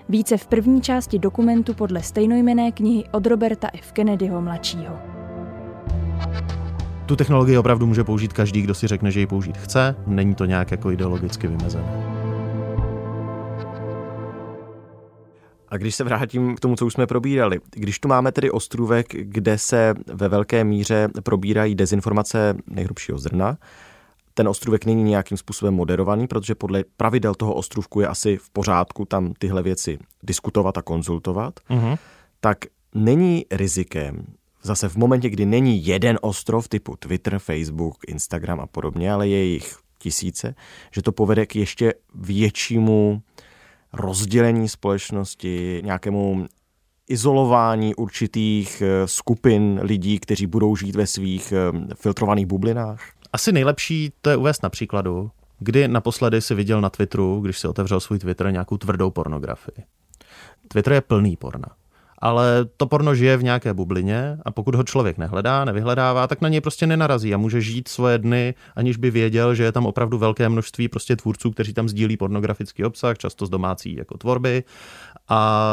Více 0.10 0.38
v 0.38 0.48
první 0.48 0.82
části 0.82 1.20
dokumentu 1.20 1.74
podle 1.74 2.04
stejnojmené 2.04 2.72
knihy 2.72 3.04
od 3.12 3.26
Roberta 3.28 3.70
F. 3.74 3.92
Kennedyho 3.92 4.42
mladšího. 4.42 5.21
Tu 7.06 7.16
technologii 7.16 7.58
opravdu 7.58 7.88
může 7.88 8.04
použít 8.04 8.34
každý, 8.34 8.62
kdo 8.62 8.74
si 8.74 8.88
řekne, 8.88 9.12
že 9.12 9.20
ji 9.20 9.28
použít 9.28 9.58
chce. 9.58 9.96
Není 10.08 10.36
to 10.36 10.46
nějak 10.46 10.72
jako 10.72 10.92
ideologicky 10.92 11.48
vymezené. 11.48 12.22
A 15.68 15.78
když 15.78 15.96
se 15.96 16.04
vrátím 16.04 16.56
k 16.56 16.60
tomu, 16.60 16.76
co 16.76 16.86
už 16.86 16.94
jsme 16.94 17.08
probírali, 17.08 17.60
když 17.72 18.00
tu 18.00 18.08
máme 18.08 18.32
tedy 18.32 18.52
ostrůvek, 18.52 19.08
kde 19.14 19.58
se 19.58 19.94
ve 20.14 20.28
velké 20.28 20.64
míře 20.64 21.10
probírají 21.24 21.76
dezinformace 21.76 22.56
nejhrubšího 22.68 23.18
zrna, 23.18 23.58
ten 24.34 24.48
ostrůvek 24.48 24.86
není 24.86 25.04
nějakým 25.04 25.38
způsobem 25.38 25.74
moderovaný, 25.74 26.28
protože 26.28 26.56
podle 26.56 26.84
pravidel 26.98 27.36
toho 27.36 27.54
ostrůvku 27.54 28.00
je 28.00 28.08
asi 28.08 28.38
v 28.38 28.50
pořádku 28.50 29.06
tam 29.06 29.34
tyhle 29.40 29.64
věci 29.64 29.98
diskutovat 30.24 30.78
a 30.78 30.82
konzultovat, 30.82 31.54
uh-huh. 31.70 31.98
tak 32.40 32.58
není 32.96 33.46
rizikem, 33.52 34.26
zase 34.64 34.90
v 34.90 34.96
momentě, 34.96 35.30
kdy 35.30 35.46
není 35.46 35.86
jeden 35.86 36.20
ostrov 36.22 36.68
typu 36.68 36.96
Twitter, 36.96 37.40
Facebook, 37.40 37.98
Instagram 38.08 38.60
a 38.60 38.68
podobně, 38.68 39.14
ale 39.14 39.28
je 39.28 39.44
jich 39.44 39.78
tisíce, 39.98 40.56
že 40.92 41.02
to 41.02 41.12
povede 41.12 41.46
k 41.46 41.56
ještě 41.56 41.94
většímu 42.16 43.22
rozdělení 43.94 44.70
společnosti, 44.70 45.82
nějakému 45.84 46.48
izolování 47.08 47.96
určitých 47.96 48.82
eh, 48.82 49.08
skupin 49.08 49.80
lidí, 49.84 50.20
kteří 50.20 50.48
budou 50.48 50.76
žít 50.76 50.96
ve 50.96 51.08
svých 51.08 51.52
eh, 51.52 51.96
filtrovaných 51.96 52.46
bublinách? 52.46 53.10
Asi 53.34 53.52
nejlepší 53.52 54.14
to 54.22 54.30
je 54.30 54.36
uvést 54.38 54.64
na 54.64 54.70
příkladu, 54.70 55.32
kdy 55.60 55.88
naposledy 55.88 56.42
si 56.42 56.56
viděl 56.56 56.82
na 56.82 56.90
Twitteru, 56.90 57.40
když 57.42 57.60
si 57.60 57.68
otevřel 57.68 58.00
svůj 58.00 58.20
Twitter, 58.20 58.52
nějakou 58.52 58.78
tvrdou 58.78 59.12
pornografii. 59.12 59.86
Twitter 60.68 60.94
je 60.94 61.02
plný 61.02 61.38
porna 61.38 61.68
ale 62.22 62.66
to 62.78 62.88
porno 62.88 63.16
žije 63.16 63.38
v 63.38 63.44
nějaké 63.44 63.74
bublině 63.74 64.38
a 64.46 64.52
pokud 64.52 64.76
ho 64.76 64.84
člověk 64.84 65.18
nehledá, 65.18 65.66
nevyhledává, 65.66 66.28
tak 66.28 66.42
na 66.42 66.50
něj 66.50 66.62
prostě 66.62 66.88
nenarazí 66.88 67.34
a 67.34 67.38
může 67.38 67.62
žít 67.62 67.88
svoje 67.88 68.18
dny, 68.18 68.54
aniž 68.76 68.98
by 68.98 69.12
věděl, 69.12 69.56
že 69.56 69.64
je 69.64 69.72
tam 69.72 69.86
opravdu 69.86 70.18
velké 70.18 70.50
množství 70.50 70.88
prostě 70.88 71.16
tvůrců, 71.16 71.52
kteří 71.52 71.74
tam 71.74 71.90
sdílí 71.90 72.18
pornografický 72.18 72.84
obsah, 72.84 73.18
často 73.18 73.46
z 73.46 73.50
domácí 73.50 73.96
jako 73.96 74.18
tvorby 74.18 74.64
a 75.30 75.72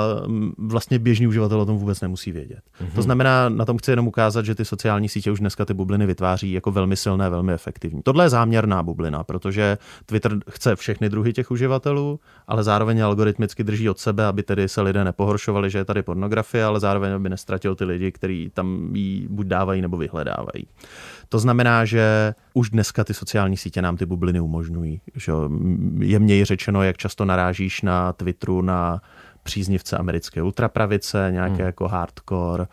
vlastně 0.59 0.99
běžný 0.99 1.27
uživatel 1.27 1.61
o 1.61 1.67
tom 1.67 1.79
vůbec 1.79 2.01
nemusí 2.01 2.33
vědět. 2.33 2.61
Mm-hmm. 2.81 2.95
To 2.95 3.03
znamená, 3.03 3.49
na 3.49 3.65
tom 3.65 3.79
chci 3.79 3.91
jenom 3.91 4.09
ukázat, 4.09 4.45
že 4.45 4.55
ty 4.55 4.65
sociální 4.65 5.09
sítě 5.09 5.31
už 5.31 5.41
dneska 5.41 5.65
ty 5.65 5.75
bubliny 5.75 6.07
vytváří 6.07 6.53
jako 6.53 6.73
velmi 6.73 6.97
silné, 6.97 7.31
velmi 7.31 7.53
efektivní. 7.53 8.03
Tohle 8.03 8.25
je 8.25 8.29
záměrná 8.29 8.83
bublina, 8.83 9.25
protože 9.25 9.79
Twitter 10.07 10.33
chce 10.51 10.77
všechny 10.77 11.09
druhy 11.09 11.33
těch 11.33 11.51
uživatelů, 11.51 12.21
ale 12.47 12.65
zároveň 12.65 13.05
algoritmicky 13.05 13.65
drží 13.65 13.91
od 13.91 13.99
sebe, 13.99 14.25
aby 14.25 14.43
tedy 14.43 14.69
se 14.69 14.81
lidé 14.81 15.05
nepohoršovali, 15.05 15.71
že 15.71 15.79
je 15.79 15.85
tady 15.85 16.03
pornografie, 16.03 16.38
ale 16.65 16.81
zároveň 16.81 17.13
aby 17.13 17.29
nestratil 17.29 17.75
ty 17.75 17.85
lidi, 17.85 18.13
kteří 18.13 18.51
tam 18.55 18.97
ji 18.97 19.29
buď 19.29 19.47
dávají 19.47 19.83
nebo 19.83 19.97
vyhledávají. 19.97 20.67
To 21.29 21.39
znamená, 21.39 21.85
že 21.85 22.35
už 22.55 22.71
dneska 22.71 23.05
ty 23.05 23.15
sociální 23.15 23.57
sítě 23.57 23.83
nám 23.83 23.97
ty 23.97 24.07
bubliny 24.07 24.41
umožňují. 24.41 25.01
Že 25.15 25.33
je 25.99 26.19
měj 26.19 26.45
řečeno, 26.45 26.83
jak 26.83 26.97
často 26.97 27.25
narážíš 27.25 27.83
na 27.83 28.13
Twitteru 28.13 28.63
na 28.63 29.01
příznivce 29.43 29.97
americké 29.97 30.43
ultrapravice, 30.43 31.29
nějaké 31.31 31.57
hmm. 31.57 31.67
jako 31.67 31.89
hardcore, 31.89 32.67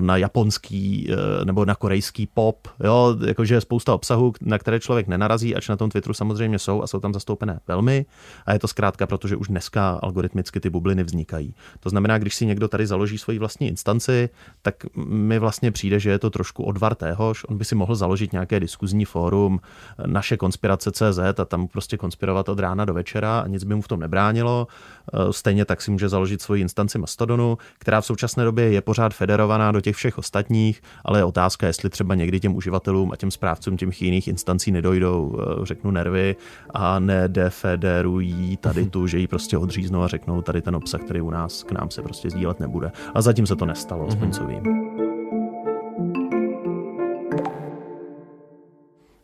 na 0.00 0.16
japonský 0.16 1.08
eh, 1.10 1.44
nebo 1.44 1.64
na 1.64 1.74
korejský 1.74 2.26
pop, 2.26 2.68
jo, 2.84 3.16
jakože 3.26 3.54
je 3.54 3.60
spousta 3.60 3.94
obsahu, 3.94 4.32
na 4.40 4.58
které 4.58 4.80
člověk 4.80 5.08
nenarazí, 5.08 5.56
ač 5.56 5.68
na 5.68 5.76
tom 5.76 5.90
Twitteru 5.90 6.14
samozřejmě 6.14 6.58
jsou 6.58 6.82
a 6.82 6.86
jsou 6.86 7.00
tam 7.00 7.14
zastoupené 7.14 7.60
velmi 7.68 8.06
a 8.46 8.52
je 8.52 8.58
to 8.58 8.68
zkrátka, 8.68 9.06
protože 9.06 9.36
už 9.36 9.48
dneska 9.48 9.98
algoritmicky 10.02 10.60
ty 10.60 10.70
bubliny 10.70 11.04
vznikají. 11.04 11.54
To 11.80 11.90
znamená, 11.90 12.18
když 12.18 12.34
si 12.34 12.46
někdo 12.46 12.68
tady 12.68 12.86
založí 12.86 13.18
svoji 13.18 13.38
vlastní 13.38 13.68
instanci, 13.68 14.28
tak 14.62 14.74
mi 15.06 15.38
vlastně 15.38 15.70
přijde, 15.70 16.00
že 16.00 16.10
je 16.10 16.18
to 16.18 16.30
trošku 16.30 16.64
odvar 16.64 16.94
téhož. 16.94 17.44
On 17.48 17.58
by 17.58 17.64
si 17.64 17.74
mohl 17.74 17.94
založit 17.94 18.32
nějaké 18.32 18.60
diskuzní 18.60 19.04
fórum, 19.04 19.60
naše 20.06 20.36
konspirace 20.36 20.92
CZ 20.92 21.18
a 21.38 21.44
tam 21.44 21.68
prostě 21.68 21.96
konspirovat 21.96 22.48
od 22.48 22.58
rána 22.58 22.84
do 22.84 22.94
večera 22.94 23.40
a 23.40 23.46
nic 23.46 23.64
by 23.64 23.74
mu 23.74 23.82
v 23.82 23.88
tom 23.88 24.00
nebránilo. 24.00 24.66
Eh, 25.14 25.32
stejně 25.32 25.64
tak 25.64 25.82
si 25.82 25.90
může 25.90 26.08
založit 26.08 26.42
svoji 26.42 26.62
instanci 26.62 26.98
Mastodonu, 26.98 27.58
která 27.78 28.00
v 28.00 28.06
současné 28.06 28.44
době 28.44 28.72
je 28.72 28.80
pořád 28.80 29.14
federovaná 29.14 29.59
integrovaná 29.60 29.72
do 29.72 29.80
těch 29.80 29.96
všech 29.96 30.18
ostatních, 30.18 30.82
ale 31.04 31.18
je 31.18 31.24
otázka, 31.24 31.66
jestli 31.66 31.90
třeba 31.90 32.14
někdy 32.14 32.40
těm 32.40 32.56
uživatelům 32.56 33.12
a 33.12 33.16
těm 33.16 33.30
správcům 33.30 33.76
těch 33.76 34.02
jiných 34.02 34.28
instancí 34.28 34.72
nedojdou, 34.72 35.38
eh, 35.38 35.66
řeknu, 35.66 35.90
nervy 35.90 36.36
a 36.74 36.98
nedefederují 36.98 38.56
tady 38.56 38.86
tu, 38.86 39.06
že 39.06 39.18
ji 39.18 39.26
prostě 39.26 39.58
odříznou 39.58 40.02
a 40.02 40.08
řeknou, 40.08 40.42
tady 40.42 40.62
ten 40.62 40.76
obsah, 40.76 41.00
který 41.00 41.20
u 41.20 41.30
nás 41.30 41.62
k 41.62 41.72
nám 41.72 41.90
se 41.90 42.02
prostě 42.02 42.30
sdílet 42.30 42.60
nebude. 42.60 42.92
A 43.14 43.22
zatím 43.22 43.46
se 43.46 43.56
to 43.56 43.66
nestalo, 43.66 44.06
aspoň 44.06 44.28
mhm. 44.28 44.32
co 44.32 44.46
vím. 44.46 44.99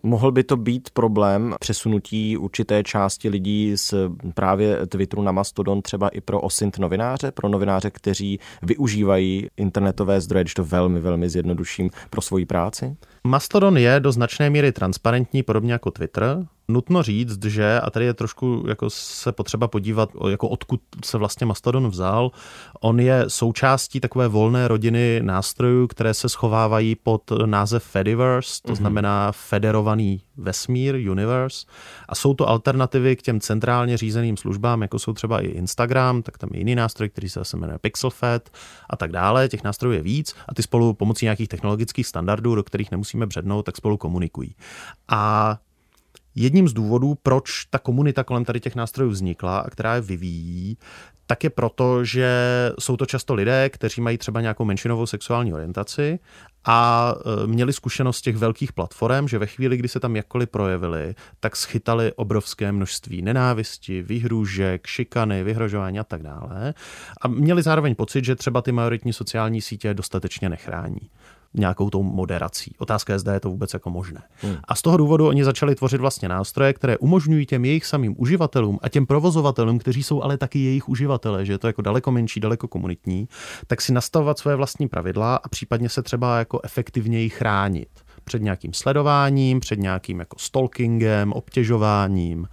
Mohl 0.06 0.32
by 0.32 0.44
to 0.44 0.56
být 0.56 0.90
problém 0.90 1.54
přesunutí 1.60 2.36
určité 2.36 2.82
části 2.82 3.28
lidí 3.28 3.72
z 3.76 3.94
právě 4.34 4.86
Twitteru 4.86 5.22
na 5.22 5.32
Mastodon 5.32 5.82
třeba 5.82 6.08
i 6.08 6.20
pro 6.20 6.40
osint 6.40 6.78
novináře, 6.78 7.30
pro 7.30 7.48
novináře, 7.48 7.90
kteří 7.90 8.40
využívají 8.62 9.46
internetové 9.56 10.20
zdroje, 10.20 10.44
když 10.44 10.54
to 10.54 10.64
velmi, 10.64 11.00
velmi 11.00 11.28
zjednoduším, 11.28 11.90
pro 12.10 12.20
svoji 12.20 12.46
práci? 12.46 12.96
Mastodon 13.26 13.76
je 13.76 14.00
do 14.00 14.12
značné 14.12 14.50
míry 14.50 14.72
transparentní, 14.72 15.42
podobně 15.42 15.72
jako 15.72 15.90
Twitter. 15.90 16.46
Nutno 16.68 17.02
říct, 17.02 17.44
že, 17.44 17.80
a 17.80 17.90
tady 17.90 18.04
je 18.04 18.14
trošku 18.14 18.64
jako 18.68 18.90
se 18.90 19.32
potřeba 19.32 19.68
podívat, 19.68 20.10
jako 20.28 20.48
odkud 20.48 20.80
se 21.04 21.18
vlastně 21.18 21.46
Mastodon 21.46 21.88
vzal, 21.88 22.30
on 22.80 23.00
je 23.00 23.24
součástí 23.28 24.00
takové 24.00 24.28
volné 24.28 24.68
rodiny 24.68 25.20
nástrojů, 25.22 25.86
které 25.86 26.14
se 26.14 26.28
schovávají 26.28 26.94
pod 26.94 27.32
název 27.46 27.84
Fediverse, 27.84 28.62
to 28.62 28.72
mm-hmm. 28.72 28.76
znamená 28.76 29.32
federovaný 29.32 30.22
vesmír, 30.36 30.94
universe, 31.10 31.66
a 32.08 32.14
jsou 32.14 32.34
to 32.34 32.48
alternativy 32.48 33.16
k 33.16 33.22
těm 33.22 33.40
centrálně 33.40 33.96
řízeným 33.96 34.36
službám, 34.36 34.82
jako 34.82 34.98
jsou 34.98 35.12
třeba 35.12 35.40
i 35.40 35.46
Instagram, 35.46 36.22
tak 36.22 36.38
tam 36.38 36.50
je 36.52 36.58
jiný 36.58 36.74
nástroj, 36.74 37.08
který 37.08 37.28
se 37.28 37.40
zase 37.40 37.56
jmenuje 37.56 37.78
PixelFed 37.78 38.50
a 38.90 38.96
tak 38.96 39.12
dále. 39.12 39.48
Těch 39.48 39.64
nástrojů 39.64 39.94
je 39.94 40.02
víc 40.02 40.34
a 40.48 40.54
ty 40.54 40.62
spolu 40.62 40.94
pomocí 40.94 41.26
nějakých 41.26 41.48
technologických 41.48 42.06
standardů, 42.06 42.54
do 42.54 42.62
kterých 42.62 42.90
nemusíme 42.90 43.26
břednout, 43.26 43.66
tak 43.66 43.76
spolu 43.76 43.96
komunikují. 43.96 44.54
A 45.08 45.58
Jedním 46.36 46.68
z 46.68 46.72
důvodů, 46.72 47.14
proč 47.22 47.64
ta 47.70 47.78
komunita 47.78 48.24
kolem 48.24 48.44
tady 48.44 48.60
těch 48.60 48.74
nástrojů 48.74 49.10
vznikla 49.10 49.58
a 49.58 49.70
která 49.70 49.94
je 49.94 50.00
vyvíjí, 50.00 50.78
tak 51.26 51.44
je 51.44 51.50
proto, 51.50 52.04
že 52.04 52.30
jsou 52.78 52.96
to 52.96 53.06
často 53.06 53.34
lidé, 53.34 53.68
kteří 53.68 54.00
mají 54.00 54.18
třeba 54.18 54.40
nějakou 54.40 54.64
menšinovou 54.64 55.06
sexuální 55.06 55.54
orientaci 55.54 56.18
a 56.64 57.14
e, 57.44 57.46
měli 57.46 57.72
zkušenost 57.72 58.20
těch 58.20 58.36
velkých 58.36 58.72
platform, 58.72 59.28
že 59.28 59.38
ve 59.38 59.46
chvíli, 59.46 59.76
kdy 59.76 59.88
se 59.88 60.00
tam 60.00 60.16
jakkoliv 60.16 60.48
projevili, 60.48 61.14
tak 61.40 61.56
schytali 61.56 62.12
obrovské 62.12 62.72
množství 62.72 63.22
nenávisti, 63.22 64.02
výhrůžek, 64.02 64.86
šikany, 64.86 65.44
vyhrožování 65.44 65.98
a 65.98 66.04
tak 66.04 66.22
dále. 66.22 66.74
A 67.20 67.28
měli 67.28 67.62
zároveň 67.62 67.94
pocit, 67.94 68.24
že 68.24 68.36
třeba 68.36 68.62
ty 68.62 68.72
majoritní 68.72 69.12
sociální 69.12 69.60
sítě 69.60 69.94
dostatečně 69.94 70.48
nechrání 70.48 71.10
nějakou 71.56 71.90
tou 71.90 72.02
moderací. 72.02 72.74
Otázka 72.78 73.12
je, 73.12 73.18
zda 73.18 73.34
je 73.34 73.40
to 73.40 73.50
vůbec 73.50 73.74
jako 73.74 73.90
možné. 73.90 74.22
Hmm. 74.36 74.56
A 74.64 74.74
z 74.74 74.82
toho 74.82 74.96
důvodu 74.96 75.26
oni 75.28 75.44
začali 75.44 75.74
tvořit 75.74 76.00
vlastně 76.00 76.28
nástroje, 76.28 76.72
které 76.72 76.98
umožňují 76.98 77.46
těm 77.46 77.64
jejich 77.64 77.86
samým 77.86 78.14
uživatelům 78.18 78.78
a 78.82 78.88
těm 78.88 79.06
provozovatelům, 79.06 79.78
kteří 79.78 80.02
jsou 80.02 80.22
ale 80.22 80.38
taky 80.38 80.58
jejich 80.58 80.88
uživatelé, 80.88 81.44
že 81.44 81.52
je 81.52 81.58
to 81.58 81.66
jako 81.66 81.82
daleko 81.82 82.10
menší, 82.10 82.40
daleko 82.40 82.68
komunitní, 82.68 83.28
tak 83.66 83.80
si 83.80 83.92
nastavovat 83.92 84.38
svoje 84.38 84.56
vlastní 84.56 84.88
pravidla 84.88 85.36
a 85.36 85.48
případně 85.48 85.88
se 85.88 86.02
třeba 86.02 86.38
jako 86.38 86.60
efektivněji 86.64 87.28
chránit 87.28 87.88
před 88.26 88.42
nějakým 88.42 88.72
sledováním, 88.72 89.60
před 89.60 89.78
nějakým 89.78 90.18
jako 90.18 90.38
stalkingem, 90.38 91.32
obtěžováním. 91.32 92.48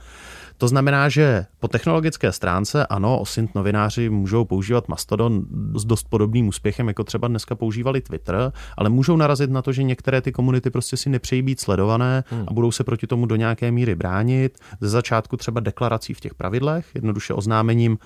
To 0.58 0.68
znamená, 0.68 1.10
že 1.10 1.46
po 1.60 1.68
technologické 1.68 2.32
stránce 2.32 2.86
ano, 2.88 3.20
OSINT 3.20 3.56
novináři 3.56 4.10
můžou 4.10 4.46
používat 4.46 4.88
Mastodon 4.88 5.46
s 5.76 5.86
dost 5.86 6.08
podobným 6.10 6.48
úspěchem, 6.48 6.88
jako 6.88 7.04
třeba 7.04 7.28
dneska 7.28 7.56
používali 7.56 8.02
Twitter, 8.02 8.52
ale 8.78 8.90
můžou 8.90 9.18
narazit 9.18 9.50
na 9.50 9.62
to, 9.62 9.72
že 9.72 9.84
některé 9.84 10.22
ty 10.22 10.32
komunity 10.32 10.70
prostě 10.70 10.98
si 10.98 11.10
nepřejí 11.10 11.42
být 11.42 11.60
sledované 11.60 12.24
hmm. 12.30 12.46
a 12.48 12.54
budou 12.54 12.72
se 12.72 12.84
proti 12.84 13.08
tomu 13.08 13.26
do 13.26 13.36
nějaké 13.36 13.72
míry 13.72 13.96
bránit. 13.96 14.58
Ze 14.82 14.90
začátku 14.90 15.38
třeba 15.38 15.60
deklarací 15.60 16.14
v 16.14 16.20
těch 16.20 16.34
pravidlech, 16.34 16.86
jednoduše 16.96 17.34
oznámením, 17.34 17.98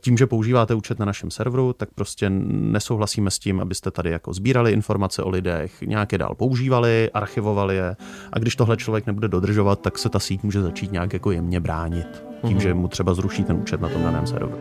tím, 0.00 0.16
že 0.16 0.26
používáte 0.26 0.74
účet 0.74 0.98
na 0.98 1.06
našem 1.06 1.30
serveru, 1.30 1.72
tak 1.72 1.88
prostě 1.94 2.30
nesouhlasíme 2.30 3.30
s 3.30 3.38
tím, 3.38 3.60
abyste 3.60 3.90
tady 3.90 4.10
jako 4.10 4.32
sbírali 4.32 4.72
informace 4.72 5.22
o 5.22 5.30
lidech, 5.30 5.82
nějaké 5.82 6.18
dál 6.18 6.34
používali, 6.34 7.10
archivovali 7.14 7.76
je 7.76 7.96
a 8.32 8.38
když 8.38 8.56
tohle 8.56 8.76
člověk 8.76 9.06
nebude 9.06 9.28
dodržovat, 9.28 9.80
tak 9.80 9.98
se 9.98 10.08
ta 10.08 10.18
síť 10.18 10.42
může 10.42 10.62
začít 10.62 10.92
nějak 10.92 11.12
jako 11.12 11.30
jemně 11.30 11.60
bránit 11.60 12.06
tím, 12.46 12.58
mm-hmm. 12.58 12.60
že 12.60 12.74
mu 12.74 12.88
třeba 12.88 13.14
zruší 13.14 13.44
ten 13.44 13.56
účet 13.56 13.80
na 13.80 13.88
tom 13.88 14.02
daném 14.02 14.26
serveru. 14.26 14.58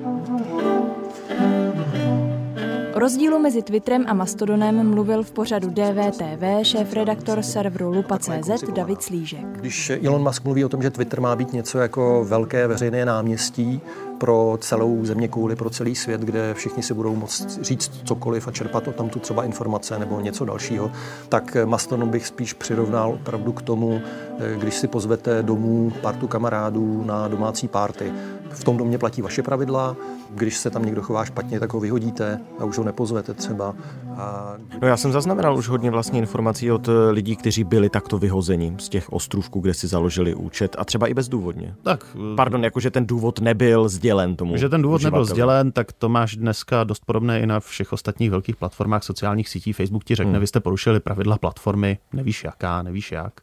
O 2.95 2.99
rozdílu 2.99 3.39
mezi 3.39 3.61
Twitterem 3.61 4.05
a 4.07 4.13
Mastodonem 4.13 4.89
mluvil 4.89 5.23
v 5.23 5.31
pořadu 5.31 5.69
DVTV 5.69 6.43
šéf-redaktor 6.61 7.41
serveru 7.41 7.89
Lupa.cz 7.91 8.63
David 8.75 9.01
Slížek. 9.01 9.45
Když 9.59 9.89
Elon 9.89 10.23
Musk 10.23 10.43
mluví 10.43 10.65
o 10.65 10.69
tom, 10.69 10.81
že 10.81 10.89
Twitter 10.89 11.21
má 11.21 11.35
být 11.35 11.53
něco 11.53 11.77
jako 11.77 12.25
velké 12.29 12.67
veřejné 12.67 13.05
náměstí, 13.05 13.81
pro 14.17 14.57
celou 14.61 15.05
země 15.05 15.27
kouli, 15.27 15.55
pro 15.55 15.69
celý 15.69 15.95
svět, 15.95 16.21
kde 16.21 16.53
všichni 16.53 16.83
si 16.83 16.93
budou 16.93 17.15
moct 17.15 17.59
říct 17.61 17.91
cokoliv 18.03 18.47
a 18.47 18.51
čerpat 18.51 18.87
o 18.87 18.91
tam 18.91 19.09
tu 19.09 19.19
třeba 19.19 19.43
informace 19.43 19.99
nebo 19.99 20.19
něco 20.19 20.45
dalšího, 20.45 20.91
tak 21.29 21.57
Mastodon 21.65 22.09
bych 22.09 22.27
spíš 22.27 22.53
přirovnal 22.53 23.11
opravdu 23.11 23.51
k 23.51 23.61
tomu, 23.61 24.01
když 24.57 24.75
si 24.75 24.87
pozvete 24.87 25.43
domů 25.43 25.91
partu 26.01 26.27
kamarádů 26.27 27.03
na 27.05 27.27
domácí 27.27 27.67
párty. 27.67 28.11
V 28.49 28.63
tom 28.63 28.77
domě 28.77 28.97
platí 28.97 29.21
vaše 29.21 29.43
pravidla, 29.43 29.95
když 30.29 30.57
se 30.57 30.69
tam 30.69 30.85
někdo 30.85 31.01
chová 31.01 31.25
špatně, 31.25 31.59
tak 31.59 31.73
ho 31.73 31.79
vyhodíte 31.79 32.39
a 32.59 32.65
už 32.65 32.77
ho 32.77 32.83
nepozvete 32.83 33.33
třeba. 33.33 33.75
A... 34.17 34.55
No 34.81 34.87
já 34.87 34.97
jsem 34.97 35.11
zaznamenal 35.11 35.57
už 35.57 35.69
hodně 35.69 35.91
vlastně 35.91 36.19
informací 36.19 36.71
od 36.71 36.89
lidí, 37.11 37.35
kteří 37.35 37.63
byli 37.63 37.89
takto 37.89 38.17
vyhozeni 38.17 38.75
z 38.79 38.89
těch 38.89 39.13
ostrůvků, 39.13 39.59
kde 39.59 39.73
si 39.73 39.87
založili 39.87 40.35
účet 40.35 40.75
a 40.79 40.85
třeba 40.85 41.07
i 41.07 41.13
bezdůvodně. 41.13 41.75
Tak, 41.83 42.05
pardon, 42.35 42.63
jakože 42.63 42.91
ten 42.91 43.07
důvod 43.07 43.39
nebyl 43.39 43.89
sdělen 44.05 44.35
tomu. 44.35 44.57
Že 44.57 44.69
ten 44.69 44.81
důvod 44.81 44.95
uživateli. 44.95 45.21
nebyl 45.21 45.25
sdělen, 45.25 45.71
tak 45.71 45.91
to 45.91 46.09
máš 46.09 46.35
dneska 46.35 46.83
dost 46.83 47.05
podobné 47.05 47.39
i 47.39 47.45
na 47.45 47.59
všech 47.59 47.93
ostatních 47.93 48.31
velkých 48.31 48.55
platformách 48.55 49.03
sociálních 49.03 49.49
sítí. 49.49 49.73
Facebook 49.73 50.03
ti 50.03 50.15
řekne, 50.15 50.31
hmm. 50.31 50.39
vy 50.39 50.47
jste 50.47 50.59
porušili 50.59 50.99
pravidla 50.99 51.37
platformy, 51.37 51.97
nevíš 52.13 52.43
jaká, 52.43 52.83
nevíš 52.83 53.11
jak. 53.11 53.41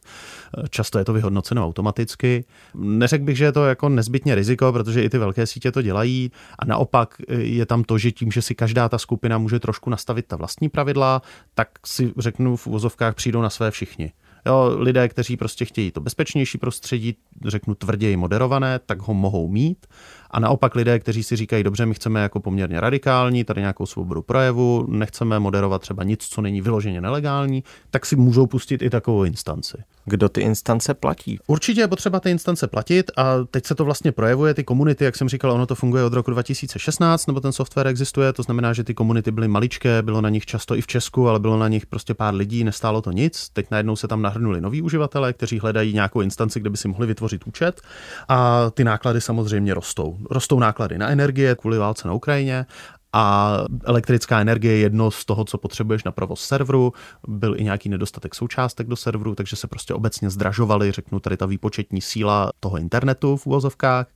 Často 0.69 0.99
je 0.99 1.05
to 1.05 1.13
vyhodnoceno 1.13 1.65
automaticky. 1.65 2.45
Neřekl 2.75 3.23
bych, 3.23 3.37
že 3.37 3.45
je 3.45 3.51
to 3.51 3.65
jako 3.65 3.89
nezbytně 3.89 4.35
riziko, 4.35 4.71
protože 4.71 5.03
i 5.03 5.09
ty 5.09 5.17
velké 5.17 5.47
sítě 5.47 5.71
to 5.71 5.81
dělají 5.81 6.31
a 6.59 6.65
naopak 6.65 7.15
je 7.37 7.65
tam 7.65 7.83
to, 7.83 7.97
že 7.97 8.11
tím, 8.11 8.31
že 8.31 8.41
si 8.41 8.55
každá 8.55 8.89
ta 8.89 8.97
skupina 8.97 9.37
může 9.37 9.59
trošku 9.59 9.89
nastavit 9.89 10.25
ta 10.27 10.35
vlastní 10.35 10.69
pravidla, 10.69 11.21
tak 11.55 11.69
si 11.85 12.13
řeknu 12.17 12.55
v 12.55 12.67
uvozovkách 12.67 13.15
přijdou 13.15 13.41
na 13.41 13.49
své 13.49 13.71
všichni. 13.71 14.11
Jo, 14.45 14.75
lidé, 14.77 15.09
kteří 15.09 15.37
prostě 15.37 15.65
chtějí 15.65 15.91
to 15.91 16.01
bezpečnější 16.01 16.57
prostředí, 16.57 17.15
řeknu 17.45 17.75
tvrději 17.75 18.17
moderované, 18.17 18.79
tak 18.85 19.01
ho 19.01 19.13
mohou 19.13 19.47
mít 19.47 19.87
a 20.33 20.39
naopak 20.39 20.75
lidé, 20.75 20.99
kteří 20.99 21.23
si 21.23 21.35
říkají, 21.35 21.63
dobře, 21.63 21.85
my 21.85 21.93
chceme 21.93 22.21
jako 22.21 22.39
poměrně 22.39 22.79
radikální, 22.79 23.43
tady 23.43 23.61
nějakou 23.61 23.85
svobodu 23.85 24.21
projevu, 24.21 24.85
nechceme 24.89 25.39
moderovat 25.39 25.81
třeba 25.81 26.03
nic, 26.03 26.27
co 26.27 26.41
není 26.41 26.61
vyloženě 26.61 27.01
nelegální, 27.01 27.63
tak 27.91 28.05
si 28.05 28.15
můžou 28.15 28.47
pustit 28.47 28.81
i 28.81 28.89
takovou 28.89 29.23
instanci. 29.23 29.77
Kdo 30.05 30.29
ty 30.29 30.41
instance 30.41 30.93
platí? 30.93 31.39
Určitě 31.47 31.81
je 31.81 31.87
potřeba 31.87 32.19
ty 32.19 32.31
instance 32.31 32.67
platit 32.67 33.11
a 33.17 33.35
teď 33.51 33.65
se 33.65 33.75
to 33.75 33.85
vlastně 33.85 34.11
projevuje, 34.11 34.53
ty 34.53 34.63
komunity, 34.63 35.03
jak 35.03 35.15
jsem 35.15 35.29
říkal, 35.29 35.51
ono 35.51 35.65
to 35.65 35.75
funguje 35.75 36.03
od 36.03 36.13
roku 36.13 36.31
2016, 36.31 37.27
nebo 37.27 37.39
ten 37.39 37.51
software 37.51 37.87
existuje, 37.87 38.33
to 38.33 38.43
znamená, 38.43 38.73
že 38.73 38.83
ty 38.83 38.93
komunity 38.93 39.31
byly 39.31 39.47
maličké, 39.47 40.01
bylo 40.01 40.21
na 40.21 40.29
nich 40.29 40.45
často 40.45 40.75
i 40.75 40.81
v 40.81 40.87
Česku, 40.87 41.29
ale 41.29 41.39
bylo 41.39 41.57
na 41.57 41.67
nich 41.67 41.85
prostě 41.85 42.13
pár 42.13 42.35
lidí, 42.35 42.63
nestálo 42.63 43.01
to 43.01 43.11
nic. 43.11 43.49
Teď 43.49 43.65
najednou 43.71 43.95
se 43.95 44.07
tam 44.07 44.21
nahrnuli 44.21 44.61
noví 44.61 44.81
uživatelé, 44.81 45.33
kteří 45.33 45.59
hledají 45.59 45.93
nějakou 45.93 46.21
instanci, 46.21 46.59
kde 46.59 46.69
by 46.69 46.77
si 46.77 46.87
mohli 46.87 47.07
vytvořit 47.07 47.43
účet 47.47 47.81
a 48.29 48.69
ty 48.69 48.83
náklady 48.83 49.21
samozřejmě 49.21 49.73
rostou 49.73 50.17
rostou 50.29 50.59
náklady 50.59 50.97
na 50.97 51.09
energie 51.09 51.55
kvůli 51.55 51.77
válce 51.77 52.07
na 52.07 52.13
Ukrajině 52.13 52.65
a 53.13 53.57
elektrická 53.83 54.39
energie 54.39 54.73
je 54.73 54.79
jedno 54.79 55.11
z 55.11 55.25
toho, 55.25 55.45
co 55.45 55.57
potřebuješ 55.57 56.03
na 56.03 56.11
provoz 56.11 56.41
serveru. 56.41 56.93
Byl 57.27 57.55
i 57.59 57.63
nějaký 57.63 57.89
nedostatek 57.89 58.35
součástek 58.35 58.87
do 58.87 58.95
serveru, 58.95 59.35
takže 59.35 59.55
se 59.55 59.67
prostě 59.67 59.93
obecně 59.93 60.29
zdražovaly, 60.29 60.91
řeknu 60.91 61.19
tady 61.19 61.37
ta 61.37 61.45
výpočetní 61.45 62.01
síla 62.01 62.51
toho 62.59 62.77
internetu 62.77 63.37
v 63.37 63.47
úvozovkách 63.47 64.07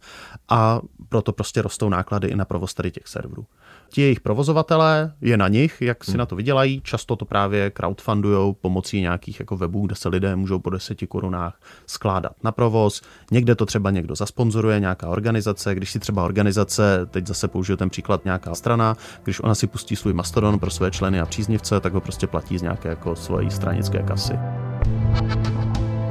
a 0.50 0.82
proto 1.10 1.34
prostě 1.34 1.62
rostou 1.62 1.90
náklady 1.90 2.28
i 2.28 2.36
na 2.36 2.46
provoz 2.46 2.74
tady 2.74 2.92
těch 2.92 3.08
serverů. 3.08 3.46
Ti 3.90 4.02
jejich 4.02 4.20
provozovatelé, 4.20 5.14
je 5.22 5.38
na 5.38 5.48
nich, 5.48 5.82
jak 5.82 6.04
si 6.04 6.12
hmm. 6.12 6.18
na 6.18 6.26
to 6.26 6.36
vydělají. 6.36 6.82
Často 6.82 7.16
to 7.16 7.26
právě 7.26 7.72
crowdfundují 7.72 8.56
pomocí 8.62 9.02
nějakých 9.02 9.40
jako 9.40 9.58
webů, 9.58 9.86
kde 9.86 9.96
se 9.96 10.10
lidé 10.10 10.36
můžou 10.36 10.60
po 10.60 10.70
deseti 10.70 11.08
korunách 11.08 11.60
skládat 11.86 12.32
na 12.44 12.52
provoz. 12.52 13.02
Někde 13.32 13.56
to 13.56 13.66
třeba 13.66 13.92
někdo 13.92 14.16
zasponzoruje, 14.16 14.80
nějaká 14.80 15.08
organizace. 15.08 15.76
Když 15.76 15.92
si 15.92 16.00
třeba 16.00 16.26
organizace, 16.26 17.06
teď 17.12 17.28
zase 17.28 17.48
použiju 17.48 17.78
ten 17.78 17.90
příklad, 17.90 18.26
nějaká 18.26 18.56
strana, 18.56 18.98
když 19.24 19.40
ona 19.40 19.56
si 19.56 19.68
pustí 19.68 19.96
svůj 19.96 20.14
mastodon 20.14 20.60
pro 20.60 20.70
své 20.70 20.92
členy 20.92 21.20
a 21.20 21.26
příznivce, 21.26 21.80
tak 21.80 21.94
ho 21.94 22.02
prostě 22.02 22.28
platí 22.28 22.58
z 22.58 22.62
nějaké 22.62 22.90
jako 22.90 23.16
své 23.16 23.52
stranické 23.52 24.04
kasy. 24.04 24.34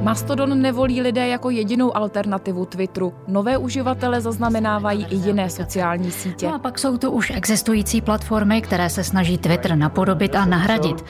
Mastodon 0.01 0.61
nevolí 0.61 1.01
lidé 1.01 1.27
jako 1.27 1.49
jedinou 1.49 1.97
alternativu 1.97 2.65
Twitteru. 2.65 3.13
Nové 3.27 3.57
uživatele 3.57 4.21
zaznamenávají 4.21 5.05
i 5.09 5.15
jiné 5.15 5.49
sociální 5.49 6.11
sítě. 6.11 6.47
No 6.47 6.55
a 6.55 6.59
pak 6.59 6.79
jsou 6.79 6.97
to 6.97 7.11
už 7.11 7.31
existující 7.35 8.01
platformy, 8.01 8.61
které 8.61 8.89
se 8.89 9.03
snaží 9.03 9.37
Twitter 9.37 9.75
napodobit 9.75 10.35
a 10.35 10.45
nahradit. 10.45 11.03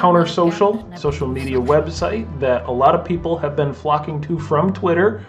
Counter 0.00 0.26
Social, 0.26 0.72
social 0.96 1.30
media 1.30 1.60
website 1.60 2.26
that 2.40 2.62
a 2.64 2.70
lot 2.70 2.94
of 2.94 3.00
people 3.08 3.48
have 3.48 3.54
been 3.56 3.72
flocking 3.72 4.26
to 4.26 4.36
from 4.36 4.72
Twitter. 4.72 5.24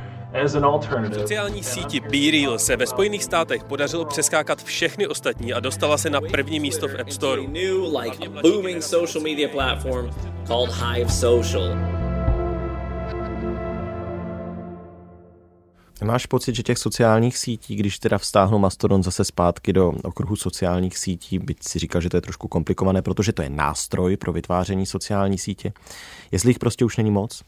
As 0.46 0.56
an 0.56 0.66
alternative. 0.66 1.22
Sociální 1.22 1.64
síti 1.64 2.00
BeReal 2.00 2.60
se 2.60 2.76
ve 2.76 2.86
Spojených 2.86 3.24
státech 3.24 3.64
podařilo 3.64 4.06
přeskákat 4.06 4.64
všechny 4.64 5.08
ostatní 5.08 5.54
a 5.54 5.60
dostala 5.60 5.98
se 5.98 6.10
na 6.10 6.22
první 6.22 6.60
místo 6.60 6.88
v 6.88 6.96
App 7.02 7.10
Store. 7.10 7.42
Máš 16.04 16.26
pocit, 16.26 16.56
že 16.56 16.64
těch 16.64 16.78
sociálních 16.78 17.38
sítí, 17.38 17.76
když 17.76 18.00
teda 18.00 18.18
vztáhnu 18.18 18.60
Mastodon 18.60 19.04
zase 19.04 19.24
zpátky 19.24 19.74
do 19.74 19.94
okruhu 20.04 20.36
sociálních 20.36 20.98
sítí, 20.98 21.40
byť 21.40 21.64
si 21.64 21.80
říkal, 21.80 22.02
že 22.02 22.10
to 22.10 22.18
je 22.18 22.22
trošku 22.22 22.48
komplikované, 22.48 23.02
protože 23.02 23.32
to 23.34 23.42
je 23.42 23.50
nástroj 23.50 24.18
pro 24.18 24.34
vytváření 24.34 24.86
sociální 24.86 25.38
sítě, 25.38 25.74
jestli 26.32 26.50
jich 26.50 26.60
prostě 26.60 26.86
už 26.86 26.98
není 26.98 27.12
moc? 27.12 27.44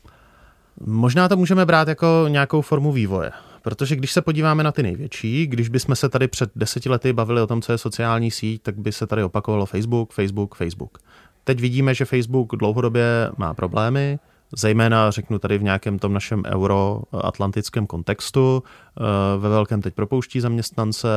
Možná 0.85 1.29
to 1.29 1.37
můžeme 1.37 1.65
brát 1.65 1.87
jako 1.87 2.25
nějakou 2.27 2.61
formu 2.61 2.91
vývoje. 2.91 3.31
Protože 3.61 3.95
když 3.95 4.11
se 4.11 4.21
podíváme 4.21 4.63
na 4.63 4.71
ty 4.71 4.83
největší, 4.83 5.47
když 5.47 5.69
bychom 5.69 5.95
se 5.95 6.09
tady 6.09 6.27
před 6.27 6.49
deseti 6.55 6.89
lety 6.89 7.13
bavili 7.13 7.41
o 7.41 7.47
tom, 7.47 7.61
co 7.61 7.71
je 7.71 7.77
sociální 7.77 8.31
síť, 8.31 8.61
tak 8.61 8.77
by 8.77 8.91
se 8.91 9.07
tady 9.07 9.23
opakovalo 9.23 9.65
Facebook, 9.65 10.13
Facebook, 10.13 10.55
Facebook. 10.55 10.97
Teď 11.43 11.59
vidíme, 11.59 11.93
že 11.93 12.05
Facebook 12.05 12.55
dlouhodobě 12.55 13.31
má 13.37 13.53
problémy, 13.53 14.19
zejména 14.57 15.11
řeknu 15.11 15.39
tady 15.39 15.57
v 15.57 15.63
nějakém 15.63 15.99
tom 15.99 16.13
našem 16.13 16.43
euroatlantickém 16.45 17.87
kontextu. 17.87 18.63
Eh, 18.99 19.37
ve 19.37 19.49
velkém 19.49 19.81
teď 19.81 19.93
propouští 19.93 20.39
zaměstnance, 20.39 21.07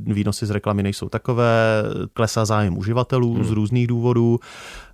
výnosy 0.00 0.46
z 0.46 0.50
reklamy 0.50 0.82
nejsou 0.82 1.08
takové, 1.08 1.82
klesá 2.12 2.44
zájem 2.44 2.78
uživatelů 2.78 3.34
hmm. 3.34 3.44
z 3.44 3.50
různých 3.50 3.86
důvodů. 3.86 4.40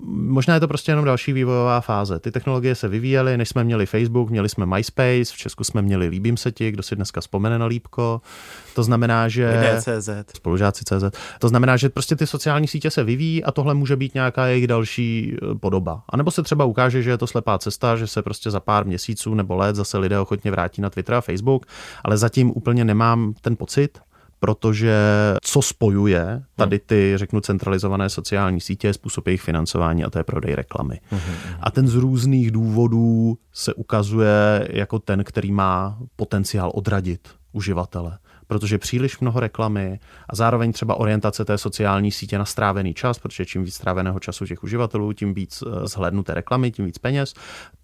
Možná 0.09 0.55
je 0.55 0.61
to 0.61 0.69
prostě 0.69 0.93
jenom 0.93 1.05
další 1.05 1.33
vývojová 1.33 1.81
fáze. 1.81 2.19
Ty 2.19 2.31
technologie 2.31 2.75
se 2.75 2.89
vyvíjely, 2.89 3.37
než 3.37 3.49
jsme 3.49 3.65
měli 3.65 3.87
Facebook, 3.87 4.31
měli 4.31 4.49
jsme 4.49 4.67
MySpace, 4.67 5.25
v 5.25 5.37
Česku 5.37 5.65
jsme 5.65 5.83
měli 5.83 6.09
Líbím 6.09 6.37
se 6.37 6.53
ti, 6.53 6.71
kdo 6.71 6.83
si 6.83 6.97
dneska 6.97 7.21
vzpomene 7.21 7.59
na 7.59 7.67
Líbko. 7.67 8.21
To 8.75 8.83
znamená, 8.83 9.29
že... 9.29 9.77
CZ. 9.81 10.11
Spolužáci 10.37 10.85
CZ. 10.85 11.19
To 11.39 11.49
znamená, 11.49 11.77
že 11.77 11.89
prostě 11.89 12.17
ty 12.17 12.27
sociální 12.27 12.69
sítě 12.69 12.91
se 12.91 13.05
vyvíjí 13.05 13.45
a 13.45 13.53
tohle 13.53 13.75
může 13.75 13.97
být 13.97 14.15
nějaká 14.15 14.47
jejich 14.47 14.67
další 14.67 15.37
eh, 15.37 15.55
podoba. 15.55 16.03
A 16.09 16.17
nebo 16.17 16.31
se 16.31 16.43
třeba 16.43 16.65
ukáže, 16.65 17.03
že 17.03 17.11
je 17.11 17.19
to 17.19 17.27
slepá 17.27 17.59
cesta, 17.59 17.97
že 17.97 18.07
se 18.07 18.23
prostě 18.23 18.51
za 18.51 18.61
pár 18.61 18.87
měsíců 18.87 19.35
nebo 19.35 19.57
let 19.57 19.77
zase 19.77 19.99
lidé 19.99 20.19
ochotně 20.19 20.51
vrátí 20.51 20.83
na 20.83 20.91
Twitter 20.91 21.15
a 21.15 21.21
Facebook, 21.21 21.67
ale 22.05 22.17
zatím 22.25 22.51
úplně 22.51 22.85
nemám 22.85 23.35
ten 23.41 23.57
pocit, 23.57 23.99
protože 24.41 24.97
co 25.43 25.63
spojuje 25.63 26.43
tady 26.57 26.79
ty, 26.79 27.13
řeknu, 27.17 27.41
centralizované 27.41 28.09
sociální 28.09 28.61
sítě, 28.61 28.93
způsob 28.93 29.27
jejich 29.27 29.43
financování 29.43 30.05
a 30.05 30.11
to 30.11 30.19
je 30.19 30.25
prodej 30.25 30.55
reklamy. 30.55 31.01
A 31.61 31.71
ten 31.71 31.89
z 31.89 31.95
různých 31.95 32.51
důvodů 32.51 33.39
se 33.53 33.75
ukazuje 33.75 34.69
jako 34.71 34.99
ten, 34.99 35.25
který 35.25 35.53
má 35.53 35.99
potenciál 36.17 36.73
odradit 36.75 37.29
uživatele 37.53 38.19
protože 38.47 38.79
příliš 38.79 39.19
mnoho 39.19 39.41
reklamy 39.41 40.01
a 40.29 40.37
zároveň 40.37 40.73
třeba 40.73 40.95
orientace 40.95 41.45
té 41.45 41.59
sociální 41.59 42.11
sítě 42.11 42.39
na 42.39 42.45
strávený 42.45 42.95
čas, 42.95 43.19
protože 43.19 43.47
čím 43.47 43.65
víc 43.65 43.75
stráveného 43.75 44.21
času 44.21 44.47
těch 44.47 44.63
uživatelů, 44.63 45.13
tím 45.13 45.35
víc 45.35 45.63
eh, 45.67 45.87
zhlednuté 45.87 46.35
reklamy, 46.35 46.71
tím 46.71 46.85
víc 46.85 46.99
peněz, 46.99 47.35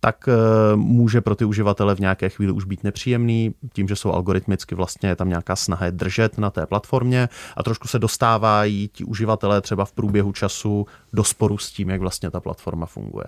tak 0.00 0.28
eh, 0.28 0.76
může 0.76 1.20
pro 1.20 1.34
ty 1.34 1.44
uživatele 1.44 1.94
v 1.94 2.00
nějaké 2.00 2.28
chvíli 2.28 2.52
už 2.52 2.64
být 2.64 2.84
nepříjemný, 2.84 3.54
tím, 3.72 3.88
že 3.88 3.96
jsou 3.96 4.12
algoritmicky 4.12 4.74
vlastně 4.74 5.16
tam 5.16 5.28
nějaká 5.28 5.56
snaha 5.56 5.86
je 5.86 5.92
držet 5.92 6.38
na 6.38 6.50
té 6.50 6.66
platformě 6.66 7.28
a 7.56 7.62
trošku 7.62 7.88
se 7.88 7.98
dostávají 7.98 8.88
ti 8.88 9.04
uživatelé 9.04 9.60
třeba 9.60 9.84
v 9.84 9.92
průběhu 9.92 10.32
času 10.32 10.86
do 11.12 11.24
sporu 11.24 11.58
s 11.58 11.72
tím, 11.72 11.90
jak 11.90 12.00
vlastně 12.00 12.30
ta 12.30 12.40
platforma 12.40 12.86
funguje. 12.86 13.26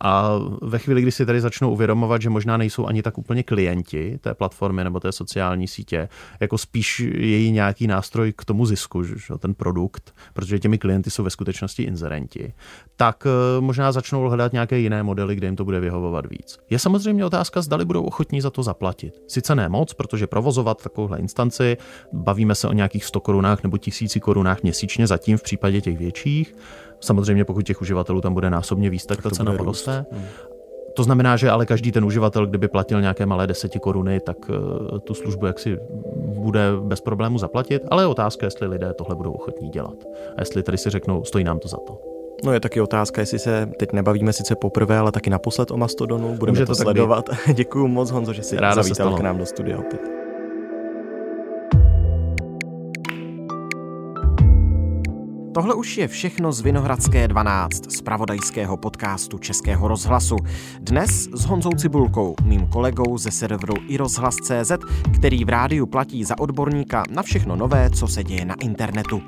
A 0.00 0.38
ve 0.62 0.78
chvíli, 0.78 1.02
kdy 1.02 1.12
si 1.12 1.26
tady 1.26 1.40
začnou 1.40 1.70
uvědomovat, 1.70 2.22
že 2.22 2.30
možná 2.30 2.56
nejsou 2.56 2.86
ani 2.86 3.02
tak 3.02 3.18
úplně 3.18 3.42
klienti 3.42 4.18
té 4.20 4.34
platformy 4.34 4.84
nebo 4.84 5.00
té 5.00 5.12
sociální 5.12 5.68
sítě, 5.68 6.08
jako 6.40 6.58
spíš 6.58 7.00
její 7.00 7.52
nějaký 7.52 7.86
nástroj 7.86 8.32
k 8.36 8.44
tomu 8.44 8.66
zisku, 8.66 9.04
že 9.04 9.16
ten 9.38 9.54
produkt, 9.54 10.14
protože 10.32 10.58
těmi 10.58 10.78
klienty 10.78 11.10
jsou 11.10 11.22
ve 11.22 11.30
skutečnosti 11.30 11.82
inzerenti, 11.82 12.52
tak 12.96 13.26
eh, 13.26 13.60
možná 13.60 13.92
začnou 13.92 14.28
hledat 14.28 14.52
nějaké 14.52 14.78
jiné 14.78 15.02
modely, 15.02 15.34
kde 15.34 15.46
jim 15.46 15.56
to 15.56 15.64
bude 15.64 15.80
vyhovovat 15.80 16.26
víc. 16.26 16.58
Je 16.70 16.78
samozřejmě 16.78 17.24
otázka, 17.24 17.62
zdali 17.62 17.84
budou 17.84 18.02
ochotní 18.02 18.40
za 18.40 18.50
to 18.50 18.62
zaplatit. 18.62 19.22
Sice 19.28 19.54
ne 19.54 19.68
moc, 19.68 19.94
protože 19.94 20.26
provozovat 20.26 20.82
takovouhle 20.82 21.18
instanci, 21.18 21.76
bavíme 22.12 22.54
se 22.54 22.68
o 22.68 22.72
nějakých 22.72 23.04
100 23.04 23.20
korunách 23.20 23.62
nebo 23.62 23.78
tisíci 23.78 24.20
korunách 24.20 24.62
měsíčně 24.62 25.06
zatím 25.06 25.36
v 25.36 25.42
případě 25.42 25.80
těch 25.80 25.98
větších, 25.98 26.54
Samozřejmě 27.00 27.44
pokud 27.44 27.62
těch 27.62 27.80
uživatelů 27.80 28.20
tam 28.20 28.34
bude 28.34 28.50
násobně 28.50 28.90
víc, 28.90 29.06
tak, 29.06 29.16
tak 29.16 29.22
ta 29.22 29.30
cena 29.30 29.52
poroste. 29.52 30.06
Hmm. 30.12 30.24
To 30.96 31.02
znamená, 31.02 31.36
že 31.36 31.50
ale 31.50 31.66
každý 31.66 31.92
ten 31.92 32.04
uživatel, 32.04 32.46
kdyby 32.46 32.68
platil 32.68 33.00
nějaké 33.00 33.26
malé 33.26 33.46
deseti 33.46 33.78
koruny, 33.78 34.20
tak 34.20 34.36
uh, 34.48 34.98
tu 34.98 35.14
službu 35.14 35.46
jaksi 35.46 35.78
bude 36.26 36.62
bez 36.80 37.00
problému 37.00 37.38
zaplatit, 37.38 37.82
ale 37.90 38.02
je 38.02 38.06
otázka, 38.06 38.46
jestli 38.46 38.66
lidé 38.66 38.94
tohle 38.94 39.16
budou 39.16 39.32
ochotní 39.32 39.68
dělat. 39.68 39.94
A 40.36 40.40
jestli 40.40 40.62
tady 40.62 40.78
si 40.78 40.90
řeknou, 40.90 41.24
stojí 41.24 41.44
nám 41.44 41.58
to 41.58 41.68
za 41.68 41.76
to. 41.76 41.98
No 42.44 42.52
je 42.52 42.60
taky 42.60 42.80
otázka, 42.80 43.20
jestli 43.20 43.38
se 43.38 43.68
teď 43.78 43.92
nebavíme 43.92 44.32
sice 44.32 44.56
poprvé, 44.56 44.98
ale 44.98 45.12
taky 45.12 45.30
naposled 45.30 45.70
o 45.70 45.76
Mastodonu. 45.76 46.36
Budeme 46.36 46.56
Může 46.56 46.66
to, 46.66 46.72
to 46.72 46.82
sledovat. 46.82 47.30
Děkuji 47.54 47.88
moc, 47.88 48.10
Honzo, 48.10 48.32
že 48.32 48.42
jsi 48.42 48.56
zavítal 48.74 49.14
k 49.14 49.20
nám 49.20 49.38
do 49.38 49.46
studia 49.46 49.78
opět. 49.78 50.19
Tohle 55.54 55.74
už 55.74 55.98
je 55.98 56.08
všechno 56.08 56.52
z 56.52 56.60
Vinohradské 56.60 57.28
12, 57.28 57.92
z 57.92 58.02
pravodajského 58.02 58.76
podcastu 58.76 59.38
Českého 59.38 59.88
rozhlasu. 59.88 60.36
Dnes 60.80 61.10
s 61.32 61.44
Honzou 61.44 61.70
Cibulkou, 61.70 62.34
mým 62.44 62.66
kolegou 62.66 63.18
ze 63.18 63.30
serveru 63.30 63.74
i 63.88 63.96
rozhlas.cz, 63.96 64.72
který 65.14 65.44
v 65.44 65.48
rádiu 65.48 65.86
platí 65.86 66.24
za 66.24 66.38
odborníka 66.38 67.02
na 67.10 67.22
všechno 67.22 67.56
nové, 67.56 67.90
co 67.90 68.08
se 68.08 68.24
děje 68.24 68.44
na 68.44 68.54
internetu. 68.60 69.22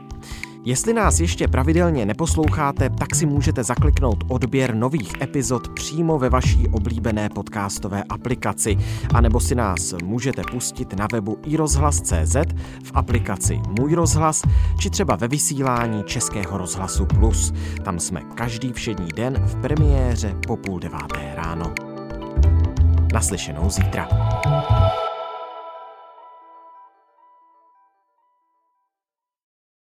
Jestli 0.65 0.93
nás 0.93 1.21
ještě 1.21 1.49
pravidelně 1.49 2.07
neposloucháte, 2.07 2.91
tak 2.91 3.15
si 3.15 3.27
můžete 3.27 3.65
zakliknout 3.65 4.25
odběr 4.29 4.75
nových 4.75 5.21
epizod 5.23 5.69
přímo 5.69 6.19
ve 6.19 6.31
vaší 6.31 6.69
oblíbené 6.69 7.29
podcastové 7.29 8.03
aplikaci, 8.09 8.77
anebo 9.15 9.41
si 9.41 9.55
nás 9.55 9.95
můžete 10.05 10.43
pustit 10.51 10.93
na 10.93 11.07
webu 11.13 11.39
iRozhlas.cz, 11.47 12.37
v 12.85 12.91
aplikaci 12.95 13.61
Můj 13.79 13.95
rozhlas, 13.95 14.43
či 14.79 14.91
třeba 14.91 15.17
ve 15.17 15.29
vysílání 15.29 16.05
Českého 16.05 16.59
rozhlasu 16.59 17.07
Plus. 17.07 17.53
Tam 17.85 18.01
jsme 18.01 18.21
každý 18.35 18.73
všední 18.73 19.09
den 19.09 19.35
v 19.47 19.61
premiéře 19.61 20.35
po 20.47 20.57
půl 20.57 20.81
deváté 20.81 21.33
ráno. 21.35 21.75
Naslyšenou 23.13 23.71
zítra. 23.71 24.09